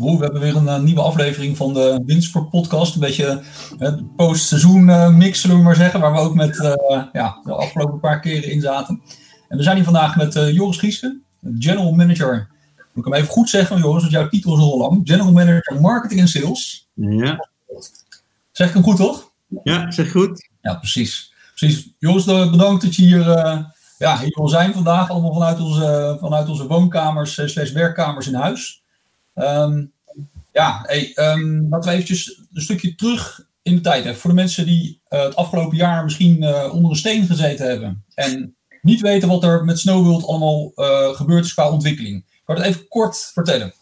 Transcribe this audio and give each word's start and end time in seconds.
we 0.00 0.24
hebben 0.24 0.40
weer 0.40 0.56
een 0.56 0.64
uh, 0.64 0.78
nieuwe 0.78 1.00
aflevering 1.00 1.56
van 1.56 1.74
de 1.74 2.02
Windsport 2.06 2.50
podcast. 2.50 2.94
Een 2.94 3.00
beetje 3.00 3.42
uh, 3.78 3.92
post-seizoen 4.16 4.88
uh, 4.88 5.08
mix, 5.08 5.40
zullen 5.40 5.56
we 5.56 5.62
maar 5.62 5.76
zeggen. 5.76 6.00
Waar 6.00 6.12
we 6.12 6.18
ook 6.18 6.34
met 6.34 6.56
ja, 7.12 7.40
de 7.44 7.52
afgelopen 7.54 8.00
paar 8.00 8.20
keren 8.20 8.50
in 8.50 8.60
zaten. 8.60 9.02
En 9.48 9.56
we 9.56 9.62
zijn 9.62 9.76
hier 9.76 9.84
vandaag 9.84 10.16
met 10.16 10.34
Joris 10.34 10.76
Giesken, 10.76 11.24
General 11.58 11.92
Manager. 11.92 12.48
Moet 12.92 13.06
ik 13.06 13.12
hem 13.12 13.22
even 13.22 13.32
goed 13.32 13.48
zeggen, 13.48 13.78
Joris, 13.78 14.00
want 14.00 14.12
jouw 14.12 14.28
titel 14.28 14.56
is 14.56 14.62
al 14.62 14.78
lang. 14.78 15.00
General 15.04 15.32
Manager 15.32 15.80
Marketing 15.80 16.20
en 16.20 16.28
Sales. 16.28 16.88
Ja. 16.94 17.48
Zeg 18.50 18.68
ik 18.68 18.74
hem 18.74 18.82
goed, 18.82 18.96
toch? 18.96 19.32
Ja, 19.62 19.90
zeg 19.90 20.10
goed. 20.10 20.48
Ja, 20.60 20.74
precies. 20.74 21.34
Precies. 21.54 21.88
Joris, 21.98 22.24
bedankt 22.24 22.82
dat 22.82 22.94
je 22.94 23.02
hier 23.02 23.24
ja, 23.98 24.18
hier 24.18 24.34
wil 24.34 24.48
zijn 24.48 24.72
vandaag. 24.72 25.10
Allemaal 25.10 25.32
vanuit 25.32 25.60
onze, 25.60 26.16
vanuit 26.20 26.48
onze 26.48 26.66
woonkamers 26.66 27.32
slash 27.32 27.72
werkkamers 27.72 28.26
in 28.26 28.34
huis. 28.34 28.82
Um, 29.34 29.92
ja, 30.52 30.90
um, 31.14 31.66
laten 31.70 31.90
we 31.90 31.94
eventjes 31.94 32.42
een 32.52 32.62
stukje 32.62 32.94
terug 32.94 33.48
in 33.62 33.74
de 33.74 33.80
tijd. 33.80 34.04
Hè. 34.04 34.14
Voor 34.14 34.30
de 34.30 34.36
mensen 34.36 34.66
die 34.66 35.02
uh, 35.08 35.22
het 35.22 35.36
afgelopen 35.36 35.76
jaar 35.76 36.04
misschien 36.04 36.42
uh, 36.42 36.74
onder 36.74 36.90
een 36.90 36.96
steen 36.96 37.26
gezeten 37.26 37.66
hebben. 37.66 38.04
En 38.14 38.56
niet 38.82 39.00
weten 39.00 39.28
wat 39.28 39.44
er 39.44 39.64
met 39.64 39.78
Snowworld 39.78 40.26
allemaal 40.26 40.72
uh, 40.74 41.08
gebeurd 41.08 41.44
is 41.44 41.54
qua 41.54 41.70
ontwikkeling. 41.70 42.16
Ik 42.16 42.40
kan 42.44 42.56
het 42.56 42.64
even 42.64 42.88
kort 42.88 43.30
vertellen. 43.32 43.74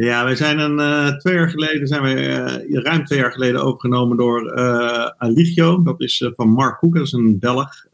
Ja, 0.00 0.24
wij 0.24 0.36
zijn 0.36 0.58
een, 0.58 0.78
uh, 0.78 1.16
twee 1.16 1.34
jaar 1.34 1.50
geleden, 1.50 1.86
zijn 1.86 2.02
wij 2.02 2.28
uh, 2.68 2.82
ruim 2.82 3.04
twee 3.04 3.18
jaar 3.18 3.32
geleden 3.32 3.62
overgenomen 3.62 4.16
door 4.16 4.58
uh, 4.58 5.06
Aligio. 5.16 5.82
Dat 5.82 6.00
is 6.00 6.30
van 6.34 6.48
Mark 6.48 6.78
Koek, 6.78 6.94
dat 6.94 7.06
is 7.06 7.12
een 7.12 7.38
Belg. 7.38 7.86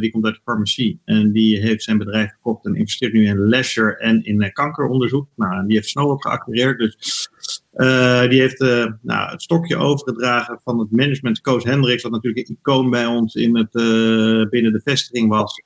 die 0.00 0.10
komt 0.10 0.24
uit 0.24 0.34
de 0.34 0.40
farmacie 0.44 1.00
en 1.04 1.32
die 1.32 1.58
heeft 1.58 1.82
zijn 1.82 1.98
bedrijf 1.98 2.30
gekocht 2.30 2.66
en 2.66 2.74
investeert 2.74 3.12
nu 3.12 3.26
in 3.26 3.48
leisure 3.48 3.96
en 3.96 4.24
in 4.24 4.52
kankeronderzoek. 4.52 5.28
Nou, 5.36 5.66
die 5.66 5.76
heeft 5.76 5.88
Snow 5.88 6.10
op 6.10 6.20
geacquireerd, 6.20 6.78
dus 6.78 7.29
uh, 7.74 8.28
die 8.28 8.40
heeft 8.40 8.60
uh, 8.60 8.86
nou, 9.02 9.30
het 9.30 9.42
stokje 9.42 9.76
overgedragen 9.76 10.60
van 10.64 10.78
het 10.78 10.90
management. 10.90 11.40
Koos 11.40 11.64
Hendricks, 11.64 12.02
wat 12.02 12.12
natuurlijk 12.12 12.48
een 12.48 12.58
icoon 12.60 12.90
bij 12.90 13.06
ons 13.06 13.34
in 13.34 13.56
het, 13.56 13.74
uh, 13.74 14.48
binnen 14.48 14.72
de 14.72 14.80
vestiging 14.84 15.28
was. 15.28 15.62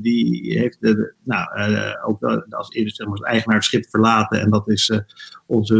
die 0.00 0.58
heeft 0.58 0.80
de, 0.80 1.12
nou, 1.24 1.48
ook 2.04 2.22
als 2.22 2.68
maar, 2.98 3.06
als 3.06 3.20
eigenaar 3.20 3.56
het 3.56 3.64
schip 3.64 3.86
verlaten. 3.90 4.40
En 4.40 4.50
dat 4.50 4.68
is 4.68 5.00
onze, 5.46 5.74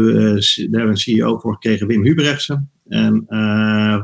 daar 0.55 0.79
hebben 0.79 0.89
een 0.89 0.97
CEO 0.97 1.39
voor 1.39 1.53
gekregen, 1.53 1.87
Wim 1.87 2.05
Hubrechtsen. 2.05 2.69
En 2.87 3.25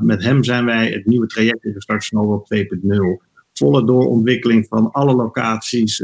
met 0.01 0.23
hem 0.23 0.43
zijn 0.43 0.65
wij 0.65 0.91
het 0.91 1.05
nieuwe 1.05 1.27
traject 1.27 1.65
ingestart, 1.65 2.03
Snowworld 2.03 2.53
2.0 2.55 3.31
volle 3.53 3.85
doorontwikkeling 3.85 4.67
van 4.67 4.91
alle 4.91 5.15
locaties 5.15 6.03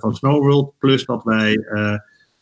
van 0.00 0.14
Snowworld. 0.14 0.72
Plus 0.78 1.04
dat 1.04 1.24
wij 1.24 1.58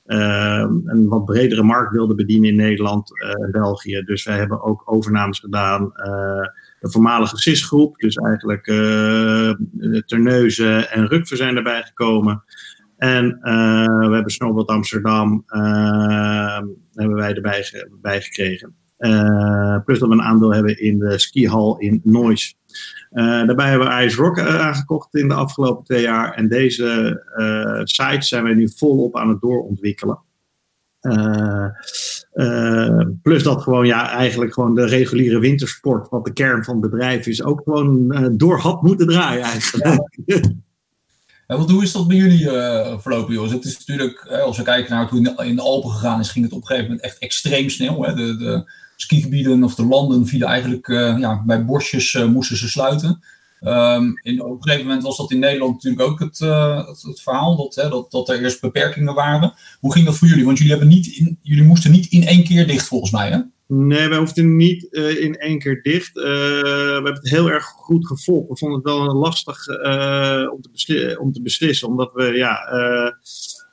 een 0.05 1.09
wat 1.09 1.25
bredere 1.25 1.63
markt 1.63 1.93
wilden 1.93 2.17
bedienen 2.17 2.51
in 2.51 2.57
Nederland 2.57 3.21
en 3.21 3.51
België. 3.51 4.03
Dus 4.05 4.25
wij 4.25 4.37
hebben 4.37 4.63
ook 4.63 4.83
overnames 4.85 5.39
gedaan. 5.39 5.93
de 6.85 6.91
voormalige 6.91 7.37
CIS-groep, 7.37 7.97
dus 7.97 8.17
eigenlijk 8.17 8.65
Terneuzen 10.07 10.91
en 10.91 11.07
Rukver 11.07 11.37
zijn 11.37 11.57
erbij 11.57 11.83
gekomen. 11.83 12.45
En 12.97 13.39
we 13.41 14.11
hebben 14.13 14.33
Snowboard 14.33 14.69
Amsterdam 14.69 15.45
hebben 16.93 17.17
wij 17.17 17.35
erbij, 17.35 17.69
erbij 17.91 18.21
gekregen. 18.21 18.75
Plus 19.85 19.99
dat 19.99 20.09
we 20.09 20.15
een 20.15 20.23
aandeel 20.23 20.55
hebben 20.55 20.81
in 20.81 20.99
de 20.99 21.19
skihal 21.19 21.79
in 21.79 22.01
Noise. 22.05 22.55
Uh, 23.13 23.25
daarbij 23.47 23.69
hebben 23.69 23.89
we 23.89 24.05
Ice 24.05 24.17
Rock 24.17 24.39
uh, 24.39 24.61
aangekocht 24.61 25.15
in 25.15 25.29
de 25.29 25.35
afgelopen 25.35 25.85
twee 25.85 26.03
jaar. 26.03 26.35
En 26.35 26.49
deze 26.49 27.21
sites 27.85 28.29
zijn 28.29 28.45
wij 28.45 28.55
nu 28.55 28.71
volop 28.77 29.17
aan 29.17 29.29
het 29.29 29.41
doorontwikkelen. 29.41 30.19
plus 33.23 33.43
dat 33.43 33.63
gewoon, 33.63 33.87
ja, 33.87 34.11
eigenlijk 34.11 34.53
gewoon 34.53 34.75
de 34.75 34.87
reguliere 34.87 35.39
wintersport, 35.39 36.09
wat 36.09 36.25
de 36.25 36.33
kern 36.33 36.65
van 36.65 36.81
het 36.81 36.91
bedrijf 36.91 37.27
is, 37.27 37.43
ook 37.43 37.61
gewoon 37.65 38.09
door 38.37 38.59
had 38.59 38.83
moeten 38.83 39.07
draaien 39.07 39.43
eigenlijk. 39.43 40.01
Ja. 40.27 40.41
Hoe 41.47 41.83
is 41.83 41.93
dat 41.93 42.09
bij 42.09 42.17
jullie 42.17 42.45
uh, 42.45 42.99
verlopen, 42.99 43.35
jongens? 43.35 43.53
Het 43.53 43.65
is 43.65 43.79
natuurlijk, 43.79 44.27
als 44.27 44.57
we 44.57 44.63
kijken 44.63 44.91
naar 44.91 45.09
hoe 45.09 45.35
in 45.45 45.57
de 45.57 45.63
Alpen 45.63 45.91
gegaan 45.91 46.21
is, 46.21 46.31
ging 46.31 46.45
het 46.45 46.55
op 46.55 46.61
een 46.61 46.67
gegeven 46.67 46.89
moment 46.89 47.07
echt 47.07 47.19
extreem 47.19 47.69
snel. 47.69 48.05
Hè? 48.05 48.15
De, 48.15 48.37
de, 48.37 48.71
skigebieden 48.97 49.65
of 49.65 49.75
de 49.75 49.87
landen 49.87 50.27
vielen 50.27 50.49
eigenlijk 50.49 50.89
uh, 50.89 51.19
ja, 51.19 51.43
bij 51.47 51.65
bosjes 51.65 52.15
uh, 52.15 52.25
moesten 52.27 52.57
ze 52.57 52.69
sluiten. 52.69 53.23
Um, 53.61 54.21
in, 54.23 54.43
op 54.43 54.51
een 54.51 54.63
gegeven 54.63 54.87
moment 54.87 55.03
was 55.03 55.17
dat 55.17 55.31
in 55.31 55.39
Nederland 55.39 55.73
natuurlijk 55.73 56.11
ook 56.11 56.21
het, 56.21 56.41
uh, 56.41 56.87
het, 56.87 57.03
het, 57.03 57.21
verhaal 57.21 57.57
dat, 57.57 57.75
hè, 57.75 57.89
dat, 57.89 58.11
dat 58.11 58.29
er 58.29 58.43
eerst 58.43 58.61
beperkingen 58.61 59.15
waren. 59.15 59.53
Hoe 59.81 59.93
ging 59.93 60.07
dat 60.07 60.17
voor 60.17 60.29
jullie? 60.29 60.45
Want 60.45 60.59
jullie, 60.59 60.73
hebben 60.73 60.91
niet 60.91 61.07
in, 61.07 61.39
jullie 61.43 61.65
moesten 61.65 61.91
niet 61.91 62.07
in 62.07 62.27
één 62.27 62.45
keer 62.45 62.67
dicht 62.67 62.87
volgens 62.87 63.11
mij, 63.11 63.31
hè? 63.31 63.39
Nee, 63.67 64.09
wij 64.09 64.19
hoefden 64.19 64.57
niet 64.57 64.83
in 65.19 65.37
één 65.37 65.59
keer 65.59 65.83
dicht. 65.83 66.13
We 66.13 66.91
hebben 66.95 67.13
het 67.13 67.31
heel 67.31 67.51
erg 67.51 67.65
goed 67.65 68.07
gevolgd. 68.07 68.49
We 68.49 68.57
vonden 68.57 68.79
het 68.79 68.87
wel 68.87 69.15
lastig 69.15 69.69
om, 70.51 70.61
te 70.63 71.17
om, 71.21 71.33
te 71.33 71.43
beslissen, 71.43 71.89
omdat 71.89 72.13
we 72.13 72.25
ja, 72.25 72.59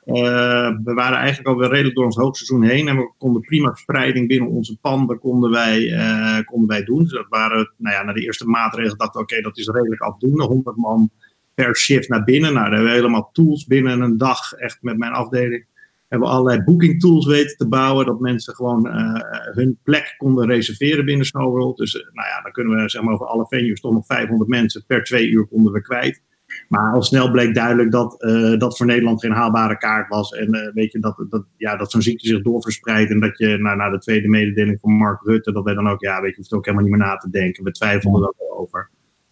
we 0.04 0.92
waren 0.94 1.18
eigenlijk 1.18 1.48
alweer 1.48 1.68
redelijk 1.68 1.94
door 1.94 2.04
ons 2.04 2.16
hoogseizoen 2.16 2.62
heen 2.62 2.88
en 2.88 2.96
we 2.96 3.12
konden 3.18 3.42
prima 3.42 3.68
verspreiding 3.68 4.28
binnen 4.28 4.48
onze 4.48 4.78
panden 4.80 5.18
konden 5.18 5.50
wij, 5.50 5.80
uh, 5.80 6.44
konden 6.44 6.68
wij 6.68 6.84
doen. 6.84 7.02
Dus 7.02 7.12
dat 7.12 7.26
waren, 7.28 7.72
nou 7.76 7.94
ja, 7.94 8.02
na 8.02 8.12
de 8.12 8.20
eerste 8.20 8.46
maatregelen 8.46 8.98
dachten 8.98 9.20
we, 9.20 9.26
oké, 9.26 9.40
dat 9.40 9.58
is 9.58 9.68
redelijk 9.68 10.00
afdoende. 10.00 10.44
100 10.44 10.76
man 10.76 11.10
per 11.54 11.76
shift 11.76 12.08
naar 12.08 12.24
binnen. 12.24 12.52
Nou, 12.52 12.64
daar 12.64 12.74
hebben 12.74 12.90
we 12.90 12.96
helemaal 12.96 13.30
tools 13.32 13.66
binnen 13.66 14.00
een 14.00 14.16
dag, 14.16 14.52
echt 14.52 14.78
met 14.80 14.98
mijn 14.98 15.12
afdeling. 15.12 15.66
Hebben 16.08 16.28
we 16.28 16.34
allerlei 16.34 16.64
booking 16.64 17.00
tools 17.00 17.26
weten 17.26 17.56
te 17.56 17.68
bouwen, 17.68 18.06
dat 18.06 18.20
mensen 18.20 18.54
gewoon 18.54 18.86
uh, 18.86 19.20
hun 19.54 19.78
plek 19.82 20.14
konden 20.18 20.46
reserveren 20.46 21.04
binnen 21.04 21.26
Snowworld. 21.26 21.76
Dus 21.76 21.92
nou 21.92 22.28
ja, 22.28 22.40
dan 22.42 22.52
kunnen 22.52 22.76
we 22.76 22.88
zeg 22.88 23.02
maar 23.02 23.14
over 23.14 23.26
alle 23.26 23.46
venues 23.48 23.80
toch 23.80 23.92
nog 23.92 24.06
500 24.06 24.50
mensen 24.50 24.84
per 24.86 25.04
twee 25.04 25.28
uur 25.28 25.46
konden 25.46 25.72
we 25.72 25.82
kwijt. 25.82 26.22
Maar 26.68 26.92
al 26.92 27.02
snel 27.02 27.30
bleek 27.30 27.54
duidelijk 27.54 27.90
dat 27.90 28.22
uh, 28.22 28.58
dat 28.58 28.76
voor 28.76 28.86
Nederland 28.86 29.20
geen 29.20 29.32
haalbare 29.32 29.78
kaart 29.78 30.08
was. 30.08 30.30
En 30.30 30.54
uh, 30.54 30.72
weet 30.74 30.92
je, 30.92 30.98
dat, 30.98 31.24
dat, 31.28 31.44
ja, 31.56 31.76
dat 31.76 31.90
zo'n 31.90 32.02
ziekte 32.02 32.26
zich 32.26 32.42
doorverspreidt. 32.42 33.10
En 33.10 33.20
dat 33.20 33.38
je 33.38 33.58
nou, 33.58 33.76
na 33.76 33.90
de 33.90 33.98
tweede 33.98 34.28
mededeling 34.28 34.80
van 34.80 34.92
Mark 34.92 35.22
Rutte, 35.22 35.52
dat 35.52 35.64
wij 35.64 35.74
dan 35.74 35.88
ook, 35.88 36.00
ja, 36.00 36.20
weet 36.20 36.30
je, 36.30 36.36
hoeft 36.36 36.52
ook 36.52 36.64
helemaal 36.64 36.86
niet 36.86 36.96
meer 36.96 37.06
na 37.06 37.16
te 37.16 37.30
denken. 37.30 37.64
We 37.64 37.70
twijfelden 37.70 38.22
er 38.22 38.34
wel 38.38 38.58
over. 38.58 38.90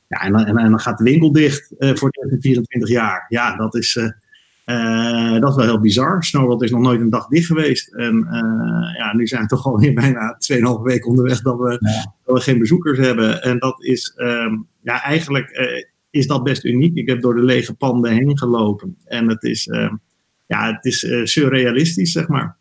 Ja, 0.08 0.20
en 0.20 0.32
dan, 0.32 0.46
en, 0.46 0.70
dan 0.70 0.80
gaat 0.80 0.98
de 0.98 1.04
winkel 1.04 1.32
dicht 1.32 1.74
uh, 1.78 1.94
voor 1.94 2.10
24 2.40 2.88
jaar. 2.88 3.26
Ja, 3.28 3.56
dat 3.56 3.74
is, 3.74 3.92
dat 5.40 5.50
is 5.50 5.56
wel 5.56 5.64
heel 5.64 5.80
bizar. 5.80 6.24
Snowworld 6.24 6.62
is 6.62 6.70
nog 6.70 6.80
nooit 6.80 7.00
een 7.00 7.10
dag 7.10 7.26
dicht 7.26 7.46
geweest. 7.46 7.94
En 7.94 8.26
ja, 8.98 9.14
nu 9.16 9.26
zijn 9.26 9.42
we 9.42 9.48
toch 9.48 9.66
al 9.66 9.80
in 9.80 9.94
bijna 9.94 10.38
2,5 10.52 10.60
weken 10.82 11.08
onderweg 11.08 11.40
dat 11.40 11.58
we, 11.58 11.78
ja. 11.80 12.14
dat 12.24 12.36
we 12.36 12.42
geen 12.42 12.58
bezoekers 12.58 12.98
hebben. 12.98 13.42
En 13.42 13.58
dat 13.58 13.84
is 13.84 14.14
um, 14.16 14.66
ja, 14.82 15.02
eigenlijk 15.02 15.50
is 16.10 16.26
dat 16.26 16.42
best 16.42 16.64
uniek. 16.64 16.96
Ik 16.96 17.08
heb 17.08 17.20
door 17.20 17.34
de 17.34 17.42
lege 17.42 17.74
panden 17.74 18.12
heen 18.12 18.38
gelopen. 18.38 18.96
En 19.04 19.28
het 19.28 19.42
is, 19.42 19.66
uh, 19.66 19.92
ja, 20.46 20.72
het 20.72 20.84
is 20.84 21.02
uh, 21.02 21.24
surrealistisch, 21.24 22.12
zeg 22.12 22.28
maar. 22.28 22.56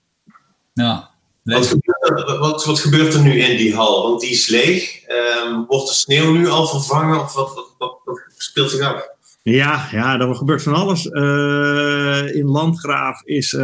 Ja. 0.74 1.10
Wat 1.44 1.68
gebeurt, 1.68 2.09
er, 2.09 2.38
wat, 2.38 2.66
wat 2.66 2.80
gebeurt, 2.80 3.14
er, 3.14 3.22
nu 3.22 3.32
in 3.32 3.58
die 3.58 3.76
hal? 3.76 4.04
Want 4.04 4.22
die 4.22 4.30
is 4.30 4.48
leeg. 4.48 5.00
Um, 5.48 5.66
wordt 5.68 5.88
de 5.88 5.94
sneeuw 5.94 6.34
nu 6.34 6.48
al 6.48 6.68
vervangen? 6.68 7.22
Of 7.22 7.34
wat, 7.34 7.56
wat, 7.56 7.76
wat, 7.78 8.00
wat 8.06 8.22
speelt 8.38 8.72
zich 8.72 8.82
af? 8.82 9.08
Ja, 9.42 9.88
ja, 9.92 10.20
er 10.20 10.36
gebeurt 10.36 10.64
van 10.64 10.74
alles. 10.74 11.06
Uh, 11.06 12.19
in 12.40 12.46
Landgraaf 12.46 13.24
is, 13.24 13.54
uh, 13.54 13.62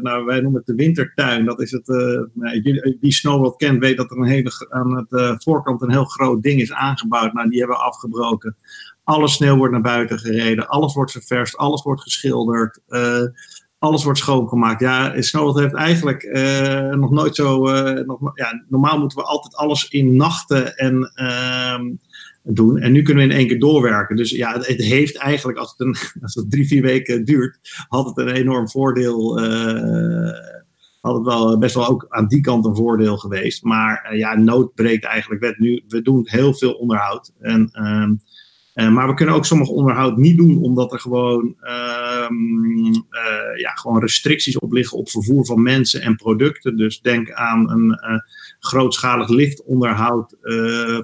nou, 0.00 0.24
wij 0.24 0.40
noemen 0.40 0.62
het 0.64 0.66
de 0.66 0.74
wintertuin. 0.74 1.44
Dat 1.44 1.60
is 1.60 1.70
het, 1.70 1.88
uh, 1.88 2.20
wie 3.00 3.12
Snowworld 3.12 3.56
kent 3.56 3.78
weet 3.78 3.96
dat 3.96 4.10
er 4.10 4.16
een 4.16 4.24
hele, 4.24 4.66
aan 4.68 5.06
het 5.08 5.42
voorkant 5.42 5.82
een 5.82 5.90
heel 5.90 6.04
groot 6.04 6.42
ding 6.42 6.60
is 6.60 6.72
aangebouwd. 6.72 7.32
Nou, 7.32 7.48
die 7.48 7.58
hebben 7.58 7.76
we 7.76 7.82
afgebroken. 7.82 8.56
Alle 9.04 9.28
sneeuw 9.28 9.56
wordt 9.56 9.72
naar 9.72 9.82
buiten 9.82 10.18
gereden, 10.18 10.68
alles 10.68 10.94
wordt 10.94 11.12
ververst, 11.12 11.56
alles 11.56 11.82
wordt 11.82 12.02
geschilderd, 12.02 12.80
alles 13.78 14.04
wordt 14.04 14.18
schoongemaakt. 14.18 14.80
Ja, 14.80 15.22
Snowworld 15.22 15.58
heeft 15.58 15.74
eigenlijk 15.74 16.22
nog 16.96 17.10
nooit 17.10 17.34
zo, 17.34 17.58
nog, 18.02 18.20
ja, 18.34 18.64
normaal 18.68 18.98
moeten 18.98 19.18
we 19.18 19.24
altijd 19.24 19.56
alles 19.56 19.88
in 19.88 20.16
nachten 20.16 20.76
en 20.76 21.12
ehm, 21.14 21.84
doen. 22.54 22.78
En 22.78 22.92
nu 22.92 23.02
kunnen 23.02 23.26
we 23.26 23.32
in 23.32 23.38
één 23.38 23.48
keer 23.48 23.58
doorwerken. 23.58 24.16
Dus 24.16 24.30
ja, 24.30 24.52
het, 24.52 24.66
heeft 24.66 25.16
eigenlijk, 25.16 25.58
als 25.58 25.74
het, 25.76 25.80
een, 25.80 25.96
als 26.22 26.34
het 26.34 26.50
drie, 26.50 26.66
vier 26.66 26.82
weken 26.82 27.24
duurt, 27.24 27.58
had 27.88 28.06
het 28.06 28.18
een 28.18 28.34
enorm 28.34 28.68
voordeel. 28.68 29.44
Uh, 29.44 30.56
had 31.00 31.14
het 31.14 31.24
wel 31.24 31.58
best 31.58 31.74
wel 31.74 31.88
ook 31.88 32.06
aan 32.08 32.26
die 32.26 32.40
kant 32.40 32.64
een 32.64 32.76
voordeel 32.76 33.16
geweest. 33.16 33.62
Maar 33.62 34.08
uh, 34.12 34.18
ja, 34.18 34.36
nood 34.36 34.74
breekt 34.74 35.04
eigenlijk 35.04 35.40
wet. 35.40 35.58
Nu, 35.58 35.84
we 35.88 36.02
doen 36.02 36.28
heel 36.30 36.54
veel 36.54 36.72
onderhoud. 36.72 37.32
En, 37.38 37.70
uh, 37.72 38.10
uh, 38.78 38.88
maar 38.88 39.08
we 39.08 39.14
kunnen 39.14 39.34
ook 39.34 39.44
sommige 39.44 39.72
onderhoud 39.72 40.16
niet 40.16 40.36
doen, 40.36 40.62
omdat 40.62 40.92
er 40.92 41.00
gewoon, 41.00 41.56
ehm, 41.60 42.92
ja, 43.56 43.70
gewoon 43.74 44.00
restricties 44.00 44.58
op 44.58 44.72
liggen 44.72 44.98
op 44.98 45.10
vervoer 45.10 45.46
van 45.46 45.62
mensen 45.62 46.00
en 46.00 46.16
producten. 46.16 46.76
Dus 46.76 47.00
denk 47.00 47.32
aan 47.32 47.70
een 47.70 47.98
grootschalig 48.58 49.28
liftonderhoud 49.28 50.36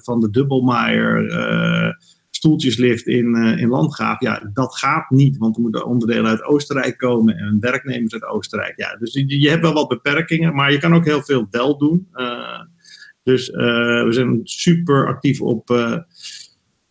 van 0.02 0.20
de 0.20 0.30
Dubbelmaier. 0.30 2.02
Stoeltjeslift 2.30 3.06
in, 3.06 3.34
in 3.34 3.68
Landgraaf. 3.68 4.20
Ja, 4.20 4.50
dat 4.52 4.76
gaat 4.78 5.10
niet, 5.10 5.36
want 5.36 5.56
er 5.56 5.62
moeten 5.62 5.86
onderdelen 5.86 6.30
uit 6.30 6.44
Oostenrijk 6.44 6.98
komen 6.98 7.36
en 7.36 7.56
werknemers 7.60 8.12
uit 8.12 8.24
Oostenrijk. 8.24 8.76
Ja, 8.76 8.96
dus 8.96 9.12
je, 9.12 9.40
je 9.40 9.50
hebt 9.50 9.62
wel 9.62 9.72
wat 9.72 9.88
beperkingen, 9.88 10.54
maar 10.54 10.72
je 10.72 10.78
kan 10.78 10.94
ook 10.94 11.04
heel 11.04 11.22
veel 11.22 11.46
wel 11.50 11.78
doen. 11.78 12.08
dus 13.22 13.48
we 13.50 14.08
zijn 14.10 14.40
super 14.42 15.06
actief 15.06 15.40
op 15.40 15.70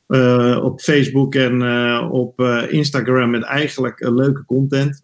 uh, 0.07 0.59
op 0.63 0.81
Facebook 0.81 1.35
en 1.35 1.61
uh, 1.61 2.07
op 2.11 2.39
uh, 2.39 2.71
Instagram 2.71 3.29
met 3.29 3.43
eigenlijk 3.43 4.09
leuke 4.09 4.45
content. 4.45 5.03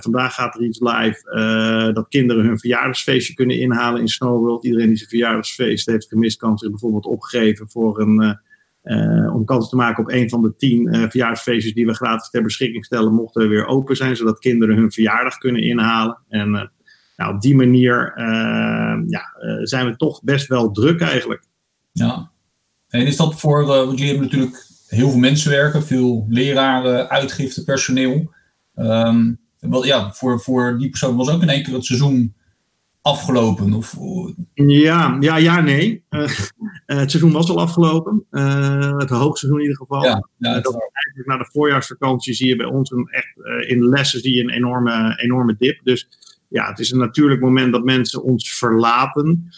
vandaag 0.00 0.34
gaat 0.34 0.54
er 0.54 0.62
iets 0.62 0.80
live 0.80 1.92
dat 1.94 2.08
kinderen 2.08 2.44
hun 2.44 2.58
verjaardagsfeestje 2.58 3.34
kunnen 3.34 3.58
inhalen 3.58 4.00
in 4.00 4.08
Snow 4.08 4.38
World. 4.38 4.64
Iedereen 4.64 4.88
die 4.88 4.96
zijn 4.96 5.08
verjaardagsfeest 5.08 5.86
heeft 5.86 6.08
gemist, 6.08 6.38
kan 6.38 6.58
zich 6.58 6.70
bijvoorbeeld 6.70 7.06
opgeven 7.06 7.70
voor 7.70 8.00
een, 8.00 8.38
om 9.32 9.44
kans 9.44 9.68
te 9.68 9.76
maken 9.76 10.02
op 10.04 10.10
een 10.10 10.28
van 10.28 10.42
de 10.42 10.56
tien 10.56 10.88
verjaardagsfeestjes 10.92 11.74
die 11.74 11.86
we 11.86 11.94
gratis 11.94 12.30
ter 12.30 12.42
beschikking 12.42 12.84
stellen, 12.84 13.14
mochten 13.14 13.42
we 13.42 13.48
weer 13.48 13.66
open 13.66 13.96
zijn, 13.96 14.16
zodat 14.16 14.38
kinderen 14.38 14.76
hun 14.76 14.92
verjaardag 14.92 15.38
kunnen 15.38 15.62
inhalen. 15.62 16.18
En 16.28 16.50
nou, 17.16 17.34
op 17.34 17.40
die 17.40 17.56
manier 17.56 18.12
ja, 19.06 19.22
zijn 19.62 19.86
we 19.86 19.96
toch 19.96 20.22
best 20.22 20.46
wel 20.46 20.70
druk 20.70 21.00
eigenlijk. 21.00 21.44
Ja, 21.92 22.30
en 22.88 23.06
is 23.06 23.16
dat 23.16 23.40
voor, 23.40 23.62
uh, 23.62 23.66
want 23.66 23.98
jullie 23.98 24.06
hebben 24.06 24.24
natuurlijk 24.24 24.66
heel 24.88 25.10
veel 25.10 25.18
mensen 25.18 25.50
werken, 25.50 25.82
veel 25.82 26.26
leraren, 26.28 27.08
uitgifte, 27.08 27.64
personeel. 27.64 28.32
Um, 28.76 29.38
wat, 29.60 29.84
ja, 29.84 30.12
voor, 30.12 30.40
voor 30.40 30.78
die 30.78 30.88
persoon 30.88 31.16
was 31.16 31.30
ook 31.30 31.42
in 31.42 31.48
één 31.48 31.62
keer 31.62 31.74
het 31.74 31.84
seizoen 31.84 32.34
afgelopen? 33.02 33.72
Of... 33.72 33.96
Ja, 34.54 35.16
ja, 35.20 35.36
ja, 35.36 35.60
nee. 35.60 36.04
Uh, 36.10 36.28
het 36.86 37.10
seizoen 37.10 37.32
was 37.32 37.50
al 37.50 37.60
afgelopen. 37.60 38.26
Uh, 38.30 38.98
het 38.98 39.10
hoogseizoen 39.10 39.58
in 39.58 39.64
ieder 39.64 39.78
geval. 39.78 40.04
Ja, 40.04 40.28
ja, 40.36 40.60
dat 40.60 40.74
eigenlijk 40.74 41.26
na 41.26 41.36
de 41.36 41.50
voorjaarsvakantie 41.52 42.34
zie 42.34 42.48
je 42.48 42.56
bij 42.56 42.66
ons 42.66 42.90
een 42.90 43.08
echt 43.10 43.66
in 43.68 43.80
de 43.80 43.88
lessen 43.88 44.20
zie 44.20 44.34
je 44.34 44.42
een 44.42 44.50
enorme, 44.50 45.18
enorme 45.22 45.56
dip. 45.58 45.80
Dus 45.82 46.08
ja, 46.48 46.68
het 46.68 46.78
is 46.78 46.90
een 46.90 46.98
natuurlijk 46.98 47.40
moment 47.40 47.72
dat 47.72 47.84
mensen 47.84 48.22
ons 48.22 48.56
verlaten. 48.58 49.48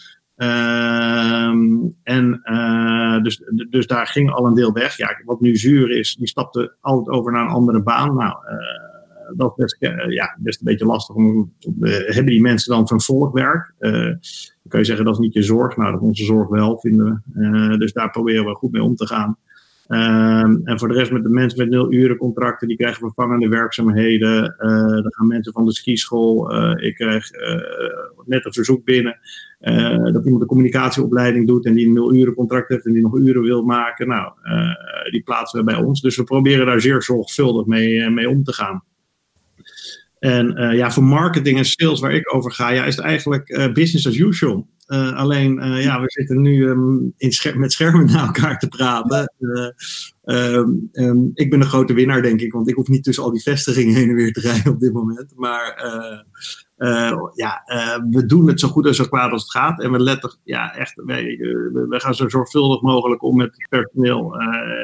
Ehm, 0.41 1.89
en 2.03 2.41
uh, 2.43 3.21
dus, 3.23 3.41
dus 3.69 3.87
daar 3.87 4.07
ging 4.07 4.31
al 4.31 4.45
een 4.45 4.53
deel 4.53 4.71
weg. 4.71 4.97
Ja, 4.97 5.21
wat 5.25 5.41
nu 5.41 5.55
zuur 5.55 5.91
is, 5.91 6.15
die 6.15 6.27
stapte 6.27 6.75
altijd 6.79 7.17
over 7.17 7.31
naar 7.31 7.41
een 7.41 7.53
andere 7.53 7.81
baan. 7.83 8.15
Nou, 8.15 8.35
uh, 8.45 9.37
dat 9.37 9.53
is 9.55 9.55
best, 9.55 9.77
uh, 9.79 10.13
ja, 10.13 10.37
best 10.39 10.59
een 10.59 10.65
beetje 10.65 10.85
lastig. 10.85 11.15
Om, 11.15 11.53
hebben 11.79 12.25
die 12.25 12.41
mensen 12.41 12.73
dan 12.73 12.87
vervolgwerk? 12.87 13.73
dan 13.79 14.19
kan 14.67 14.79
je 14.79 14.85
zeggen, 14.85 15.05
dat 15.05 15.13
is 15.13 15.19
niet 15.19 15.33
je 15.33 15.43
zorg. 15.43 15.77
Nou, 15.77 15.91
dat 15.91 16.01
onze 16.01 16.23
zorg 16.23 16.49
wel, 16.49 16.79
vinden 16.79 17.23
we. 17.33 17.77
dus 17.77 17.93
daar 17.93 18.09
proberen 18.09 18.45
we 18.45 18.55
goed 18.55 18.71
mee 18.71 18.83
om 18.83 18.95
te 18.95 19.07
gaan. 19.07 19.37
Ehm, 19.91 20.55
en 20.63 20.79
voor 20.79 20.87
de 20.87 20.93
rest 20.93 21.11
met 21.11 21.23
de 21.23 21.29
mensen 21.29 21.57
met 21.57 21.69
nul 21.69 21.93
uren 21.93 22.17
contracten, 22.17 22.67
die 22.67 22.77
krijgen 22.77 22.99
vervangende 22.99 23.47
werkzaamheden. 23.47 24.55
Uh, 24.59 24.87
dan 24.87 25.13
gaan 25.13 25.27
mensen 25.27 25.53
van 25.53 25.65
de 25.65 25.73
skischool. 25.73 26.53
Uh, 26.53 26.87
ik 26.87 26.95
krijg 26.95 27.31
uh, 27.33 27.61
net 28.25 28.45
een 28.45 28.53
verzoek 28.53 28.83
binnen 28.83 29.19
dat 30.13 30.25
iemand 30.25 30.41
een 30.41 30.47
communicatieopleiding 30.47 31.47
doet 31.47 31.65
en 31.65 31.73
die 31.73 31.87
een 31.87 31.93
nul 31.93 32.13
uren 32.13 32.33
contract 32.33 32.69
heeft 32.69 32.85
en 32.85 32.93
die 32.93 33.01
nog 33.01 33.15
uren 33.15 33.41
wil 33.41 33.63
maken. 33.63 34.07
Nou, 34.07 34.31
die 35.11 35.23
plaatsen 35.23 35.59
we 35.59 35.65
bij 35.65 35.75
ons. 35.75 36.01
Dus 36.01 36.15
we 36.15 36.23
proberen 36.23 36.65
daar 36.65 36.81
zeer 36.81 37.01
zorgvuldig 37.01 37.65
mee, 37.65 38.09
mee 38.09 38.29
om 38.29 38.43
te 38.43 38.53
gaan. 38.53 38.83
En 40.19 40.75
ja, 40.75 40.91
voor 40.91 41.03
marketing 41.03 41.57
en 41.57 41.65
sales 41.65 41.99
waar 41.99 42.13
ik 42.13 42.35
over 42.35 42.51
ga, 42.51 42.69
ja, 42.69 42.85
is 42.85 42.95
het 42.95 43.05
eigenlijk 43.05 43.71
business 43.73 44.07
as 44.07 44.17
usual. 44.17 44.67
Uh, 44.91 45.13
alleen, 45.13 45.57
uh, 45.57 45.83
ja, 45.83 46.01
we 46.01 46.11
zitten 46.11 46.41
nu 46.41 46.65
um, 46.67 47.13
in 47.17 47.31
met 47.55 47.71
schermen 47.71 48.05
naar 48.11 48.25
elkaar 48.25 48.59
te 48.59 48.67
praten. 48.67 49.33
Uh, 49.39 49.67
um, 50.55 50.89
um, 50.91 51.31
ik 51.33 51.49
ben 51.49 51.61
een 51.61 51.67
grote 51.67 51.93
winnaar, 51.93 52.21
denk 52.21 52.41
ik, 52.41 52.51
want 52.51 52.69
ik 52.69 52.75
hoef 52.75 52.87
niet 52.87 53.03
tussen 53.03 53.23
al 53.23 53.31
die 53.31 53.41
vestigingen 53.41 53.95
heen 53.95 54.09
en 54.09 54.15
weer 54.15 54.33
te 54.33 54.39
rijden 54.49 54.71
op 54.71 54.79
dit 54.79 54.93
moment. 54.93 55.33
Maar 55.35 55.83
ja, 57.33 57.63
we 58.09 58.25
doen 58.25 58.47
het 58.47 58.59
zo 58.59 58.67
goed 58.67 58.85
en 58.85 58.95
zo 58.95 59.05
kwaad 59.05 59.31
als 59.31 59.41
het 59.41 59.51
gaat. 59.51 59.81
En 59.81 59.91
we 59.91 59.99
letten, 59.99 60.37
ja, 60.43 60.75
echt, 60.75 61.01
wij, 61.05 61.23
we, 61.89 61.99
gaan 61.99 62.15
zo 62.15 62.29
zorgvuldig 62.29 62.81
mogelijk 62.81 63.23
om 63.23 63.35
met 63.37 63.51
het 63.51 63.69
personeel 63.69 64.35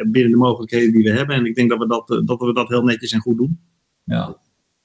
binnen 0.07 0.31
de 0.31 0.37
mogelijkheden 0.37 0.91
die 0.91 1.03
we 1.03 1.11
hebben. 1.11 1.35
En 1.35 1.45
ik 1.45 1.55
denk 1.55 1.69
dat 1.69 1.79
we 1.79 1.87
dat, 1.87 2.07
dat, 2.27 2.39
we 2.39 2.53
dat 2.53 2.67
heel 2.67 2.83
netjes 2.83 3.11
en 3.11 3.19
goed 3.19 3.37
doen. 3.37 3.59
Ja, 4.03 4.37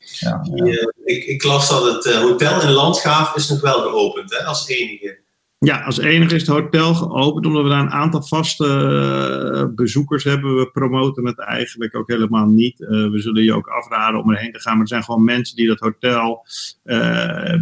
ja, 0.03 0.41
ja. 0.55 0.93
ik, 1.05 1.25
ik, 1.25 1.43
las 1.43 1.69
dat 1.69 1.95
het 1.95 2.15
uh, 2.15 2.21
hotel 2.21 2.63
in 2.63 2.71
Landgraaf 2.71 3.37
is 3.37 3.49
nog 3.49 3.61
wel 3.61 3.81
geopend, 3.81 4.39
hè, 4.39 4.45
als 4.45 4.69
enige. 4.69 5.21
Ja, 5.59 5.81
als 5.81 5.99
enige 5.99 6.35
is 6.35 6.41
het 6.41 6.51
hotel 6.51 6.95
geopend, 6.95 7.47
omdat 7.47 7.63
we 7.63 7.69
daar 7.69 7.81
een 7.81 7.91
aantal 7.91 8.23
vaste 8.23 8.67
uh, 8.67 9.75
bezoekers 9.75 10.25
hebben. 10.25 10.57
We 10.57 10.71
promoten 10.71 11.27
het 11.27 11.39
eigenlijk 11.39 11.97
ook 11.97 12.09
helemaal 12.09 12.47
niet. 12.47 12.81
Uh, 12.81 12.89
we 12.89 13.19
zullen 13.19 13.43
je 13.45 13.55
ook 13.55 13.67
afraden 13.67 14.21
om 14.21 14.31
erheen 14.31 14.53
te 14.53 14.61
gaan, 14.61 14.73
maar 14.73 14.83
er 14.83 14.89
zijn 14.89 15.05
gewoon 15.05 15.25
mensen 15.25 15.57
die 15.57 15.67
dat 15.67 15.79
hotel 15.79 16.47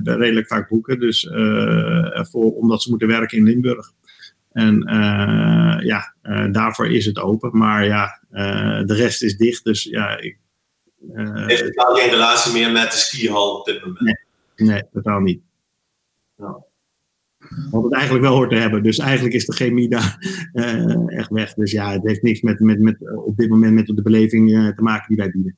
redelijk 0.05 0.47
vaak 0.47 0.69
boeken. 0.69 1.01
Dus 1.01 1.29
voor, 2.13 2.55
omdat 2.55 2.83
ze 2.83 2.91
moeten 2.91 3.09
werken 3.09 3.39
in 3.39 3.45
Limburg. 3.45 3.93
En 4.53 4.83
ja, 5.83 6.15
daarvoor 6.51 6.89
is 6.89 7.07
het 7.07 7.19
open. 7.19 7.51
Maar 7.53 7.85
ja, 7.85 8.21
de 8.85 8.95
rest 8.95 9.23
is 9.23 9.37
dicht. 9.37 9.65
Dus 9.65 9.83
ja, 9.83 10.19
ik, 10.19 10.39
uh, 11.01 11.47
heeft 11.47 11.65
totaal 11.65 11.95
geen 11.95 12.11
relatie 12.11 12.53
meer 12.53 12.73
met 12.73 12.91
de 12.91 12.97
skihal 12.97 13.59
op 13.59 13.67
dit 13.67 13.81
moment? 13.81 14.01
Nee, 14.01 14.69
nee 14.69 14.83
totaal 14.93 15.21
niet. 15.21 15.41
Nou. 16.37 16.63
Wat 17.71 17.85
het 17.85 17.93
eigenlijk 17.93 18.25
wel 18.25 18.35
hoort 18.35 18.51
te 18.51 18.57
hebben. 18.57 18.83
Dus 18.83 18.99
eigenlijk 18.99 19.35
is 19.35 19.47
de 19.47 19.53
chemie 19.53 19.89
daar 19.89 20.17
uh, 20.53 21.19
echt 21.19 21.31
weg. 21.31 21.55
Dus 21.55 21.71
ja, 21.71 21.93
het 21.93 22.03
heeft 22.03 22.23
niks 22.23 22.41
met, 22.41 22.61
met, 22.61 22.81
met, 22.81 22.97
op 23.17 23.37
dit 23.37 23.49
moment 23.49 23.75
met 23.75 23.87
de 23.87 24.03
beleving 24.03 24.51
uh, 24.51 24.69
te 24.69 24.83
maken 24.83 25.09
die 25.09 25.17
wij 25.17 25.31
bieden. 25.31 25.57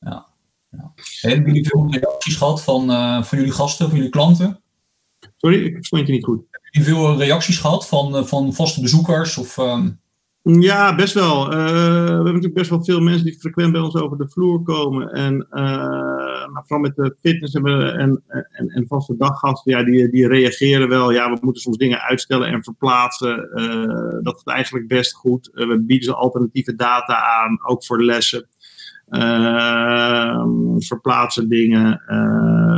Ja. 0.00 0.26
ja. 0.70 0.92
Hebben 1.20 1.46
jullie 1.46 1.68
veel 1.68 1.90
reacties 1.90 2.36
gehad 2.36 2.62
van, 2.64 2.90
uh, 2.90 3.22
van 3.22 3.38
jullie 3.38 3.52
gasten, 3.52 3.86
van 3.86 3.96
jullie 3.96 4.12
klanten? 4.12 4.60
Sorry, 5.36 5.64
ik 5.64 5.74
verstond 5.74 6.06
je 6.06 6.12
niet 6.12 6.24
goed. 6.24 6.44
Hebben 6.50 6.70
jullie 6.70 6.88
veel 6.88 7.16
reacties 7.16 7.58
gehad 7.58 7.88
van, 7.88 8.28
van 8.28 8.54
vaste 8.54 8.80
bezoekers? 8.80 9.36
Of, 9.36 9.56
um... 9.56 10.00
Ja, 10.46 10.94
best 10.94 11.14
wel. 11.14 11.52
Uh, 11.52 11.58
we 11.58 12.10
hebben 12.10 12.24
natuurlijk 12.24 12.54
best 12.54 12.70
wel 12.70 12.84
veel 12.84 13.00
mensen 13.00 13.24
die 13.24 13.38
frequent 13.38 13.72
bij 13.72 13.80
ons 13.80 13.94
over 13.94 14.18
de 14.18 14.28
vloer 14.28 14.62
komen. 14.62 15.12
En 15.12 15.46
uh, 15.50 15.62
nou, 16.52 16.64
vooral 16.66 16.78
met 16.78 16.96
de 16.96 17.16
fitness 17.20 17.54
en, 17.54 18.22
en, 18.26 18.68
en, 18.68 18.86
vaste 18.88 19.16
daggasten, 19.16 19.72
ja, 19.72 19.84
die, 19.84 20.10
die 20.10 20.28
reageren 20.28 20.88
wel. 20.88 21.12
Ja, 21.12 21.32
we 21.32 21.38
moeten 21.40 21.62
soms 21.62 21.76
dingen 21.76 22.00
uitstellen 22.00 22.48
en 22.48 22.64
verplaatsen. 22.64 23.48
Uh, 23.54 24.22
dat 24.22 24.36
gaat 24.36 24.54
eigenlijk 24.54 24.88
best 24.88 25.12
goed. 25.12 25.50
we 25.52 25.80
bieden 25.80 26.08
ze 26.08 26.14
alternatieve 26.14 26.74
data 26.74 27.16
aan, 27.16 27.58
ook 27.66 27.84
voor 27.84 28.02
lessen. 28.02 28.48
Ehm, 29.08 30.78
verplaatsen 30.78 31.48
dingen. 31.48 32.02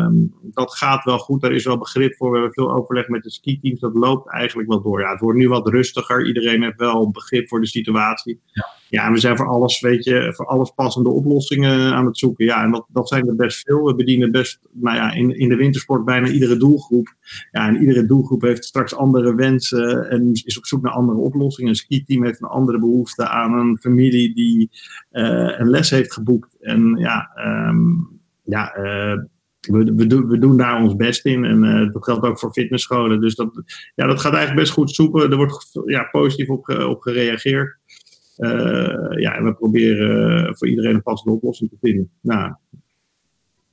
Ehm, 0.07 0.27
dat 0.43 0.77
gaat 0.77 1.05
wel 1.05 1.19
goed. 1.19 1.41
Daar 1.41 1.53
is 1.53 1.65
wel 1.65 1.79
begrip 1.79 2.17
voor. 2.17 2.31
We 2.31 2.37
hebben 2.37 2.55
veel 2.55 2.75
overleg 2.75 3.09
met 3.09 3.23
de 3.23 3.31
skiteams. 3.31 3.81
Dat 3.81 3.95
loopt 3.95 4.33
eigenlijk 4.33 4.69
wel 4.69 4.83
door. 4.83 5.01
Ja, 5.01 5.11
het 5.11 5.21
wordt 5.21 5.39
nu 5.39 5.49
wat 5.49 5.69
rustiger. 5.69 6.27
Iedereen 6.27 6.63
heeft 6.63 6.79
wel 6.79 7.11
begrip 7.11 7.49
voor 7.49 7.61
de 7.61 7.67
situatie. 7.67 8.41
Ja. 8.47 8.77
Ja, 8.89 9.07
en 9.07 9.13
we 9.13 9.19
zijn 9.19 9.37
voor 9.37 9.49
alles, 9.49 9.81
weet 9.81 10.05
je, 10.05 10.33
voor 10.35 10.47
alles 10.47 10.71
passende 10.71 11.09
oplossingen 11.09 11.95
aan 11.95 12.07
het 12.07 12.19
zoeken. 12.19 12.45
Ja, 12.45 12.63
en 12.63 12.71
dat, 12.71 12.87
dat 12.89 13.09
zijn 13.09 13.29
er 13.29 13.37
best 13.37 13.61
veel. 13.61 13.85
We 13.85 13.95
bedienen 13.95 14.31
best, 14.33 14.59
nou 14.73 14.97
ja, 14.97 15.13
in, 15.13 15.39
in 15.39 15.49
de 15.49 15.57
wintersport 15.57 16.05
bijna 16.05 16.29
iedere 16.29 16.57
doelgroep. 16.57 17.15
Ja, 17.51 17.69
en 17.69 17.81
iedere 17.81 18.07
doelgroep 18.07 18.43
heeft 18.43 18.65
straks 18.65 18.95
andere 18.95 19.35
wensen 19.35 20.11
en 20.11 20.31
is 20.33 20.59
op 20.59 20.67
zoek 20.67 20.83
naar 20.83 20.93
andere 20.93 21.19
oplossingen. 21.19 21.71
Een 21.71 21.77
ski-team 21.77 22.25
heeft 22.25 22.43
een 22.43 22.49
andere 22.49 22.79
behoefte 22.79 23.29
aan 23.29 23.53
een 23.53 23.79
familie 23.79 24.35
die 24.35 24.71
uh, 25.13 25.59
een 25.59 25.71
les 25.71 25.91
heeft 25.91 26.13
geboekt. 26.13 26.57
En 26.61 26.97
ja, 26.99 27.31
um, 27.69 28.21
ja 28.45 28.77
uh, 28.79 29.23
we, 29.67 29.93
we, 29.95 30.07
doen, 30.07 30.29
we 30.29 30.39
doen 30.39 30.57
daar 30.57 30.83
ons 30.83 30.97
best 30.97 31.25
in. 31.25 31.45
En 31.45 31.65
uh, 31.65 31.93
dat 31.93 32.05
geldt 32.05 32.27
ook 32.27 32.39
voor 32.39 32.53
fitnessscholen. 32.53 33.21
Dus 33.21 33.35
dat, 33.35 33.63
ja, 33.95 34.07
dat 34.07 34.21
gaat 34.21 34.33
eigenlijk 34.33 34.63
best 34.63 34.73
goed 34.73 34.91
soepen. 34.91 35.31
Er 35.31 35.37
wordt 35.37 35.81
ja, 35.85 36.09
positief 36.11 36.49
op, 36.49 36.69
op 36.69 37.01
gereageerd. 37.01 37.77
Uh, 38.37 38.51
ja, 39.21 39.35
en 39.35 39.45
we 39.45 39.55
proberen 39.55 40.57
voor 40.57 40.69
iedereen 40.69 40.95
een 40.95 41.03
passende 41.03 41.35
oplossing 41.35 41.71
te 41.71 41.77
vinden. 41.81 42.11
Nou, 42.21 42.55